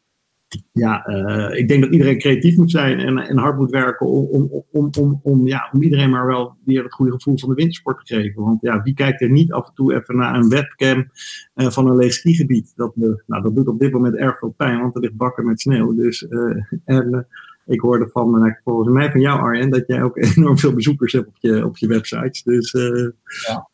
ja, 0.72 1.08
uh, 1.08 1.58
ik 1.58 1.68
denk 1.68 1.82
dat 1.82 1.92
iedereen 1.92 2.18
creatief 2.18 2.56
moet 2.56 2.70
zijn 2.70 2.98
en, 2.98 3.18
en 3.18 3.38
hard 3.38 3.58
moet 3.58 3.70
werken 3.70 4.06
om, 4.06 4.24
om, 4.24 4.64
om, 4.72 4.90
om, 5.00 5.20
om, 5.22 5.46
ja, 5.46 5.68
om 5.72 5.82
iedereen 5.82 6.10
maar 6.10 6.26
wel 6.26 6.56
weer 6.64 6.82
het 6.82 6.92
goede 6.92 7.12
gevoel 7.12 7.38
van 7.38 7.48
de 7.48 7.54
wintersport 7.54 8.06
te 8.06 8.14
geven. 8.14 8.42
Want 8.42 8.60
ja, 8.60 8.82
wie 8.82 8.94
kijkt 8.94 9.20
er 9.20 9.30
niet 9.30 9.52
af 9.52 9.66
en 9.66 9.74
toe 9.74 9.94
even 9.94 10.16
naar 10.16 10.34
een 10.34 10.48
webcam 10.48 11.10
uh, 11.54 11.70
van 11.70 11.86
een 11.86 11.96
leeg 11.96 12.12
skigebied? 12.12 12.72
Dat, 12.76 12.92
uh, 12.96 13.14
nou, 13.26 13.42
dat 13.42 13.54
doet 13.54 13.68
op 13.68 13.80
dit 13.80 13.92
moment 13.92 14.14
erg 14.14 14.38
veel 14.38 14.54
pijn, 14.56 14.80
want 14.80 14.94
er 14.94 15.00
ligt 15.00 15.16
bakken 15.16 15.46
met 15.46 15.60
sneeuw. 15.60 15.94
Dus, 15.94 16.26
en 16.84 17.26
ik 17.66 17.80
hoorde 17.80 18.08
van, 18.08 18.56
volgens 18.64 18.94
mij 18.94 19.10
van 19.10 19.20
jou 19.20 19.40
Arjen, 19.40 19.70
dat 19.70 19.86
jij 19.86 20.02
ook 20.02 20.16
enorm 20.36 20.58
veel 20.58 20.74
bezoekers 20.74 21.12
hebt 21.12 21.26
op 21.26 21.36
je, 21.38 21.64
op 21.64 21.76
je 21.76 21.86
websites. 21.86 22.42
Dus 22.42 22.74
ja. 23.46 23.68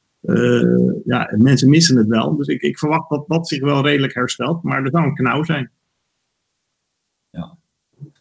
ja, 1.05 1.35
mensen 1.37 1.69
missen 1.69 1.97
het 1.97 2.07
wel. 2.07 2.37
Dus 2.37 2.47
ik, 2.47 2.63
ik 2.63 2.79
verwacht 2.79 3.11
dat 3.11 3.25
dat 3.27 3.49
zich 3.49 3.61
wel 3.61 3.83
redelijk 3.83 4.15
herstelt, 4.15 4.63
maar 4.63 4.83
er 4.83 4.91
zou 4.91 5.05
een 5.05 5.15
knauw 5.15 5.43
zijn. 5.43 5.71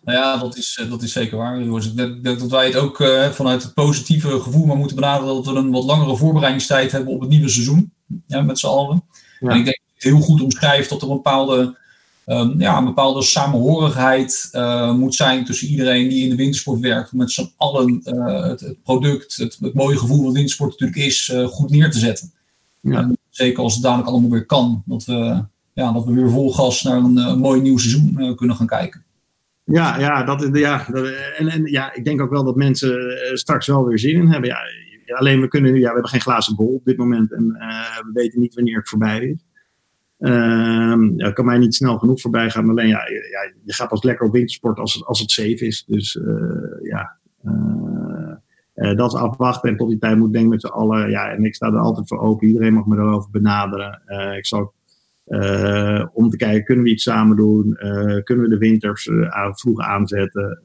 Nou 0.03 0.17
ja, 0.17 0.37
dat 0.37 0.57
is, 0.57 0.77
eh, 0.81 0.89
dat 0.89 1.01
is 1.01 1.11
zeker 1.11 1.37
waar. 1.37 1.61
Ik 1.61 2.23
denk 2.23 2.39
dat 2.39 2.49
wij 2.49 2.65
het 2.65 2.75
ook 2.75 2.99
uh, 2.99 3.29
vanuit 3.29 3.63
het 3.63 3.73
positieve 3.73 4.39
gevoel 4.39 4.65
maar 4.65 4.77
moeten 4.77 4.95
benaderen 4.95 5.35
dat 5.35 5.45
we 5.45 5.53
een 5.53 5.71
wat 5.71 5.83
langere 5.83 6.17
voorbereidingstijd 6.17 6.91
hebben 6.91 7.13
op 7.13 7.19
het 7.19 7.29
nieuwe 7.29 7.49
seizoen. 7.49 7.93
Ja, 8.27 8.41
met 8.41 8.59
z'n 8.59 8.67
allen. 8.67 9.03
En 9.39 9.57
ik 9.57 9.65
denk 9.65 9.65
dat 9.65 9.93
het 9.93 10.03
heel 10.03 10.19
goed 10.19 10.41
omschrijft 10.41 10.89
dat 10.89 11.01
er 11.01 11.09
een 11.09 11.15
bepaalde, 11.15 11.77
um, 12.25 12.59
ja, 12.59 12.77
een 12.77 12.85
bepaalde 12.85 13.21
samenhorigheid 13.21 14.49
uh, 14.51 14.93
moet 14.93 15.15
zijn 15.15 15.45
tussen 15.45 15.67
iedereen 15.67 16.09
die 16.09 16.23
in 16.23 16.29
de 16.29 16.35
wintersport 16.35 16.79
werkt. 16.79 17.11
Om 17.11 17.17
met 17.17 17.31
z'n 17.31 17.51
allen 17.57 18.01
het, 18.03 18.59
het, 18.59 18.83
product, 18.83 19.35
het, 19.35 19.57
het, 19.61 19.73
mooie 19.73 19.97
gevoel 19.97 20.23
wat 20.23 20.33
wintersport 20.33 20.71
natuurlijk 20.71 20.99
is, 21.07 21.33
goed 21.45 21.69
neer 21.69 21.91
te 21.91 21.99
zetten. 21.99 22.31
Ja. 22.81 22.97
En 22.97 23.17
zeker 23.29 23.63
als 23.63 23.73
het 23.73 23.83
dadelijk 23.83 24.09
allemaal 24.09 24.29
weer 24.29 24.45
kan. 24.45 24.83
Dat 24.85 25.05
we, 25.05 25.43
ja, 25.73 25.91
dat 25.91 26.05
we 26.05 26.13
weer 26.13 26.29
vol 26.29 26.53
gas 26.53 26.81
naar 26.83 26.97
een, 26.97 27.17
een 27.17 27.39
mooi 27.39 27.61
nieuw 27.61 27.77
seizoen 27.77 28.35
kunnen 28.35 28.55
gaan 28.55 28.67
kijken. 28.67 29.03
Ja, 29.63 29.99
ja, 29.99 30.23
dat, 30.23 30.49
ja, 30.53 30.87
en, 31.37 31.47
en 31.47 31.65
ja, 31.65 31.93
ik 31.93 32.05
denk 32.05 32.21
ook 32.21 32.29
wel 32.29 32.43
dat 32.43 32.55
mensen 32.55 33.21
eh, 33.21 33.35
straks 33.35 33.67
wel 33.67 33.85
weer 33.85 33.99
zin 33.99 34.15
in 34.15 34.27
hebben. 34.27 34.49
Ja, 34.49 34.59
alleen 35.17 35.41
we 35.41 35.47
kunnen 35.47 35.73
ja, 35.73 35.79
we 35.79 35.85
hebben 35.85 36.09
geen 36.09 36.21
glazen 36.21 36.55
bol 36.55 36.73
op 36.73 36.85
dit 36.85 36.97
moment 36.97 37.31
en 37.31 37.57
uh, 37.59 37.97
we 37.97 38.09
weten 38.13 38.39
niet 38.39 38.53
wanneer 38.53 38.77
het 38.77 38.89
voorbij 38.89 39.19
is. 39.19 39.45
Uh, 40.19 41.09
ja, 41.15 41.31
kan 41.31 41.45
mij 41.45 41.57
niet 41.57 41.75
snel 41.75 41.97
genoeg 41.97 42.21
voorbij 42.21 42.49
gaan. 42.49 42.69
Alleen 42.69 42.87
ja, 42.87 43.07
ja, 43.07 43.53
je 43.63 43.73
gaat 43.73 43.89
pas 43.89 44.03
lekker 44.03 44.25
op 44.25 44.33
wintersport 44.33 44.79
als 44.79 44.93
het, 44.93 45.05
als 45.05 45.19
het 45.19 45.31
safe 45.31 45.65
is. 45.65 45.85
Dus 45.85 46.15
uh, 46.15 46.89
ja, 46.89 47.17
dat 48.73 49.13
is 49.13 49.19
afwachten. 49.19 49.69
En 49.69 49.77
tot 49.77 49.89
die 49.89 49.97
tijd 49.97 50.17
moet 50.17 50.33
denk 50.33 50.45
ik 50.45 50.51
met 50.51 50.61
z'n 50.61 50.67
allen. 50.67 51.09
Ja, 51.09 51.29
en 51.29 51.45
ik 51.45 51.55
sta 51.55 51.67
er 51.67 51.77
altijd 51.77 52.07
voor 52.07 52.19
open. 52.19 52.47
Iedereen 52.47 52.73
mag 52.73 52.85
me 52.85 52.95
erover 52.95 53.31
benaderen. 53.31 54.01
ik 54.37 54.45
zal 54.45 54.73
uh, 55.27 56.05
om 56.13 56.29
te 56.29 56.37
kijken, 56.37 56.63
kunnen 56.63 56.83
we 56.83 56.89
iets 56.89 57.03
samen 57.03 57.37
doen? 57.37 57.77
Uh, 57.79 58.23
kunnen 58.23 58.43
we 58.43 58.49
de 58.49 58.57
winters 58.57 59.05
uh, 59.05 59.49
vroeg 59.51 59.79
aanzetten? 59.79 60.59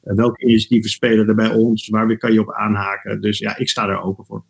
welke 0.00 0.44
initiatieven 0.44 0.90
spelen 0.90 1.28
er 1.28 1.34
bij 1.34 1.54
ons? 1.54 1.88
Waar 1.88 2.16
kan 2.16 2.32
je 2.32 2.40
op 2.40 2.52
aanhaken? 2.52 3.20
Dus 3.20 3.38
ja, 3.38 3.56
ik 3.56 3.68
sta 3.68 3.88
er 3.88 4.00
open 4.00 4.24
voor. 4.24 4.44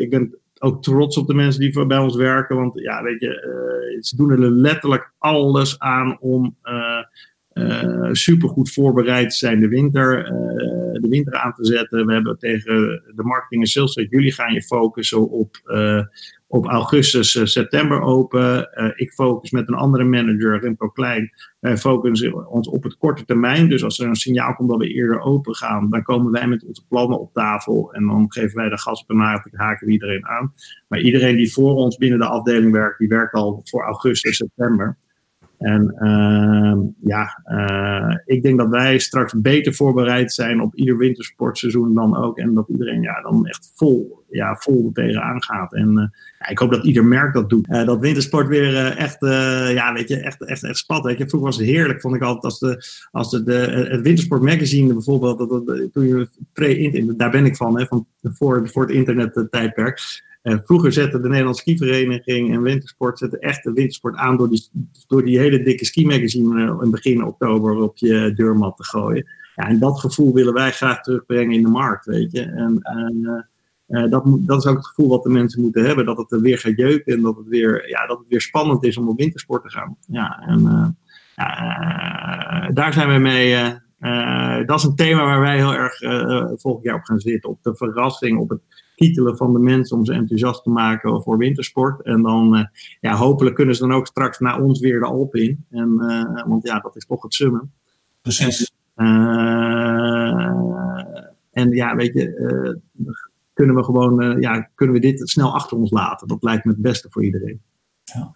ik 0.00 0.10
ben 0.10 0.38
ook 0.58 0.82
trots 0.82 1.16
op 1.16 1.26
de 1.26 1.34
mensen 1.34 1.60
die 1.60 1.86
bij 1.86 1.98
ons 1.98 2.16
werken. 2.16 2.56
Want 2.56 2.80
ja, 2.80 3.02
weet 3.02 3.20
je, 3.20 3.98
ze 4.00 4.16
doen 4.16 4.30
er 4.30 4.50
letterlijk 4.50 5.12
alles 5.18 5.78
aan 5.78 6.20
om 6.20 6.56
uh, 6.62 8.08
supergoed 8.12 8.72
voorbereid 8.72 9.34
zijn 9.34 9.60
de 9.60 9.68
winter, 9.68 10.24
de 11.00 11.08
winter 11.08 11.34
aan 11.34 11.52
te 11.52 11.64
zetten. 11.64 12.06
We 12.06 12.12
hebben 12.12 12.38
tegen 12.38 13.02
de 13.14 13.22
marketing 13.22 13.62
en 13.62 13.68
sales 13.68 13.92
gezegd, 13.92 14.12
jullie 14.12 14.32
gaan 14.32 14.52
je 14.52 14.62
focussen 14.62 15.30
op, 15.30 15.56
op 16.48 16.66
augustus, 16.66 17.52
september 17.52 18.00
open. 18.00 18.68
ik 18.96 19.12
focus 19.12 19.50
met 19.50 19.68
een 19.68 19.74
andere 19.74 20.04
manager, 20.04 20.60
Remco 20.60 20.88
Klein. 20.88 21.30
Wij 21.60 21.76
focussen 21.76 22.48
ons 22.48 22.68
op 22.68 22.82
het 22.82 22.96
korte 22.96 23.24
termijn. 23.24 23.68
Dus 23.68 23.84
als 23.84 23.98
er 23.98 24.08
een 24.08 24.14
signaal 24.14 24.54
komt 24.54 24.68
dat 24.68 24.78
we 24.78 24.88
eerder 24.88 25.20
open 25.20 25.54
gaan, 25.54 25.90
dan 25.90 26.02
komen 26.02 26.32
wij 26.32 26.46
met 26.46 26.64
onze 26.64 26.86
plannen 26.88 27.20
op 27.20 27.32
tafel. 27.32 27.92
En 27.92 28.06
dan 28.06 28.24
geven 28.28 28.56
wij 28.56 28.68
de 28.68 28.78
gas 28.78 29.04
en 29.06 29.18
haken 29.52 29.86
we 29.86 29.92
iedereen 29.92 30.26
aan. 30.26 30.52
Maar 30.88 31.00
iedereen 31.00 31.36
die 31.36 31.52
voor 31.52 31.74
ons 31.74 31.96
binnen 31.96 32.18
de 32.18 32.26
afdeling 32.26 32.72
werkt, 32.72 32.98
die 32.98 33.08
werkt 33.08 33.34
al 33.34 33.60
voor 33.64 33.84
augustus, 33.84 34.36
september. 34.36 34.98
En 35.58 35.94
uh, 35.98 36.76
ja, 37.00 37.42
uh, 37.46 38.16
ik 38.24 38.42
denk 38.42 38.58
dat 38.58 38.68
wij 38.68 38.98
straks 38.98 39.34
beter 39.36 39.74
voorbereid 39.74 40.32
zijn 40.32 40.60
op 40.60 40.74
ieder 40.74 40.96
wintersportseizoen 40.96 41.94
dan 41.94 42.16
ook. 42.16 42.38
En 42.38 42.54
dat 42.54 42.68
iedereen 42.68 43.02
ja, 43.02 43.20
dan 43.20 43.46
echt 43.46 43.72
vol, 43.74 44.24
ja, 44.30 44.56
vol 44.56 44.90
tegenaan 44.92 45.42
gaat. 45.42 45.74
En 45.74 45.88
uh, 45.88 46.06
ja, 46.38 46.48
ik 46.48 46.58
hoop 46.58 46.70
dat 46.70 46.84
ieder 46.84 47.04
merk 47.04 47.34
dat 47.34 47.50
doet. 47.50 47.68
Uh, 47.68 47.84
dat 47.84 48.00
wintersport 48.00 48.48
weer 48.48 48.96
echt, 48.96 49.16
ja, 49.72 49.92
weet 49.92 50.08
je, 50.08 50.16
echt, 50.16 50.44
echt, 50.44 50.62
echt 50.62 50.76
spat. 50.76 51.14
Vroeger 51.16 51.40
was 51.40 51.56
het 51.56 51.66
heerlijk, 51.66 52.00
vond 52.00 52.14
ik 52.14 52.22
altijd, 52.22 52.44
als, 52.44 52.58
de, 52.58 52.84
als 53.10 53.30
de, 53.30 53.42
de, 53.42 53.86
het 53.90 54.00
Wintersport 54.00 54.42
Magazine 54.42 54.92
bijvoorbeeld, 54.92 55.38
dat, 55.38 55.66
dat, 55.66 55.90
je 55.92 56.28
pre 56.52 57.14
daar 57.16 57.30
ben 57.30 57.44
ik 57.44 57.56
van, 57.56 57.78
hè, 57.78 57.86
van 57.86 58.06
voor, 58.22 58.68
voor 58.68 58.82
het 58.82 58.92
internet 58.92 59.46
tijdperk. 59.50 60.24
En 60.46 60.62
vroeger 60.64 60.92
zette 60.92 61.20
de 61.20 61.28
Nederlandse 61.28 61.62
skivereniging 61.62 62.52
en 62.52 62.62
wintersport 62.62 63.18
zette 63.18 63.38
echt 63.38 63.64
de 63.64 63.72
wintersport 63.72 64.16
aan 64.16 64.36
door 64.36 64.48
die, 64.48 64.68
door 65.06 65.24
die 65.24 65.38
hele 65.38 65.62
dikke 65.62 65.84
ski-magazine 65.84 66.64
eh, 66.64 66.82
in 66.82 66.90
begin 66.90 67.24
oktober 67.24 67.76
op 67.76 67.96
je 67.96 68.32
deurmat 68.34 68.76
te 68.76 68.84
gooien. 68.84 69.26
Ja, 69.54 69.68
en 69.68 69.78
dat 69.78 70.00
gevoel 70.00 70.34
willen 70.34 70.52
wij 70.54 70.70
graag 70.70 71.00
terugbrengen 71.00 71.54
in 71.54 71.62
de 71.62 71.68
markt, 71.68 72.04
weet 72.04 72.32
je. 72.32 72.42
En, 72.42 72.78
en 72.82 73.46
dat, 74.10 74.22
dat 74.26 74.58
is 74.58 74.66
ook 74.66 74.76
het 74.76 74.86
gevoel 74.86 75.08
wat 75.08 75.22
de 75.22 75.28
mensen 75.28 75.62
moeten 75.62 75.84
hebben. 75.84 76.06
Dat 76.06 76.16
het 76.16 76.32
er 76.32 76.40
weer 76.40 76.58
gaat 76.58 76.76
jeuken 76.76 77.14
en 77.14 77.22
dat 77.22 77.36
het 77.36 77.46
weer, 77.46 77.88
ja, 77.88 78.06
dat 78.06 78.18
het 78.18 78.28
weer 78.28 78.40
spannend 78.40 78.84
is 78.84 78.96
om 78.96 79.08
op 79.08 79.18
wintersport 79.18 79.62
te 79.62 79.70
gaan. 79.70 79.96
Ja, 80.08 80.38
en 80.46 80.62
daar 82.74 82.92
zijn 82.92 83.08
we 83.08 83.18
mee. 83.18 83.74
dat 84.66 84.78
is 84.78 84.84
een 84.84 84.96
thema 84.96 85.24
waar 85.24 85.40
wij 85.40 85.56
heel 85.56 85.74
erg 85.74 85.98
volgend 86.60 86.84
jaar 86.84 86.96
op 86.96 87.04
gaan 87.04 87.20
zitten. 87.20 87.50
Op 87.50 87.62
de 87.62 87.76
verrassing, 87.76 88.38
op 88.38 88.48
het 88.48 88.60
kietelen 88.96 89.36
van 89.36 89.52
de 89.52 89.58
mensen 89.58 89.96
om 89.96 90.04
ze 90.04 90.12
enthousiast 90.12 90.62
te 90.62 90.70
maken 90.70 91.22
voor 91.22 91.38
wintersport. 91.38 92.02
En 92.02 92.22
dan, 92.22 92.68
ja, 93.00 93.14
hopelijk 93.14 93.56
kunnen 93.56 93.74
ze 93.74 93.80
dan 93.80 93.92
ook 93.92 94.06
straks 94.06 94.38
naar 94.38 94.62
ons 94.62 94.80
weer 94.80 95.00
de 95.00 95.06
Alpen 95.06 95.42
in. 95.42 95.64
En, 95.70 95.96
want 96.46 96.66
ja, 96.66 96.80
dat 96.80 96.96
is 96.96 97.06
toch 97.06 97.22
het 97.22 97.34
summen. 97.34 97.72
Precies. 98.22 98.72
En 101.52 101.70
ja, 101.70 101.96
weet 101.96 102.12
je, 102.12 102.80
kunnen 103.52 103.74
we 103.76 103.84
gewoon, 103.84 104.40
ja, 104.40 104.70
kunnen 104.74 104.94
we 104.94 105.00
dit 105.00 105.28
snel 105.28 105.54
achter 105.54 105.76
ons 105.76 105.90
laten? 105.90 106.28
Dat 106.28 106.42
lijkt 106.42 106.64
me 106.64 106.70
het 106.72 106.80
beste 106.80 107.10
voor 107.10 107.24
iedereen. 107.24 107.60
Ja. 108.04 108.34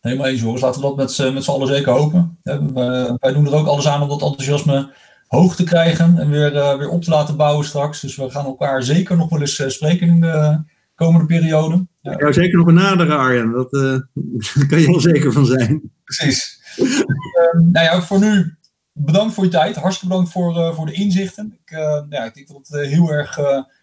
Helemaal 0.00 0.26
eens, 0.26 0.40
jongens. 0.40 0.62
Laten 0.62 0.80
we 0.80 0.86
dat 0.86 0.96
met, 0.96 1.34
met 1.34 1.44
z'n 1.44 1.50
allen 1.50 1.66
zeker 1.66 1.92
hopen. 1.92 2.38
wij, 2.42 3.16
wij 3.18 3.32
doen 3.32 3.46
er 3.46 3.54
ook 3.54 3.66
alles 3.66 3.88
aan 3.88 4.02
om 4.02 4.08
dat 4.08 4.22
enthousiasme 4.22 4.92
hoog 5.30 5.56
te 5.56 5.64
krijgen 5.64 6.18
en 6.18 6.30
weer, 6.30 6.54
uh, 6.54 6.76
weer 6.76 6.88
op 6.88 7.02
te 7.02 7.10
laten 7.10 7.36
bouwen 7.36 7.66
straks. 7.66 8.00
Dus 8.00 8.16
we 8.16 8.30
gaan 8.30 8.44
elkaar 8.44 8.82
zeker 8.82 9.16
nog 9.16 9.28
wel 9.28 9.40
eens 9.40 9.64
spreken 9.66 10.08
in 10.08 10.20
de 10.20 10.62
komende 10.94 11.26
periode. 11.26 11.86
Ja, 12.00 12.14
ja 12.18 12.32
zeker 12.32 12.56
nog 12.56 12.66
benaderen, 12.66 13.18
Arjen. 13.18 13.50
Dat, 13.50 13.70
daar 14.54 14.66
kan 14.68 14.80
je 14.80 14.86
heel 14.86 15.00
zeker 15.00 15.32
van 15.32 15.46
zijn. 15.46 15.92
Precies. 16.04 16.60
um, 16.78 17.70
nou 17.70 17.86
ja, 17.86 18.02
voor 18.02 18.18
nu 18.18 18.56
bedankt 18.92 19.34
voor 19.34 19.44
je 19.44 19.50
tijd. 19.50 19.76
Hartstikke 19.76 20.08
bedankt 20.08 20.32
voor, 20.32 20.74
voor 20.74 20.86
de 20.86 20.92
inzichten. 20.92 21.58
Ik, 21.64 21.70
uh, 21.70 22.02
ja, 22.08 22.24
ik 22.24 22.34
denk 22.34 22.48
dat 22.48 22.68
het 22.68 22.86
heel 22.86 23.10
erg 23.10 23.38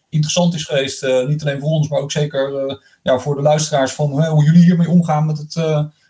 interessant 0.10 0.54
is 0.54 0.64
geweest. 0.64 1.08
niet 1.28 1.42
alleen 1.42 1.60
voor 1.60 1.70
ons, 1.70 1.90
maar 1.90 2.00
ook 2.00 2.12
zeker 2.12 2.80
ja, 3.04 3.20
voor 3.20 3.36
de 3.36 3.42
luisteraars. 3.42 3.94
Van 3.94 4.26
hoe 4.26 4.44
jullie 4.44 4.64
hiermee 4.64 4.90
omgaan 4.90 5.26
met 5.26 5.38
het, 5.38 5.54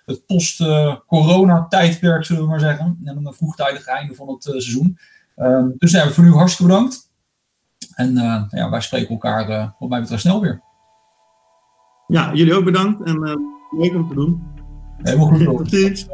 het 0.06 0.26
post-corona-tijdperk, 0.26 2.26
zullen 2.26 2.42
we 2.42 2.48
maar 2.48 2.60
zeggen. 2.60 3.00
En 3.04 3.26
een 3.26 3.34
vroegtijdig 3.34 3.88
einde 3.88 4.16
van 4.16 4.28
het 4.28 4.44
seizoen. 4.44 4.98
Ehm, 5.38 5.70
dus 5.78 5.92
ja, 5.92 6.10
voor 6.10 6.24
nu 6.24 6.32
hartstikke 6.32 6.72
bedankt. 6.72 7.12
En 7.96 8.14
ja, 8.50 8.70
wij 8.70 8.82
spreken 8.82 9.10
elkaar 9.10 9.76
wat 9.80 9.90
mij 9.90 10.02
betreft 10.02 10.22
snel 10.22 10.42
weer. 10.42 10.62
Ja, 12.08 12.34
jullie 12.34 12.54
ook 12.54 12.64
bedankt. 12.64 13.08
En 13.08 13.20
leuk 13.78 13.94
om 13.94 14.08
te 14.08 14.14
doen. 14.14 14.44
Helemaal 14.98 15.28
goed. 15.28 15.44
Tot 15.58 15.70
ziens. 15.70 16.08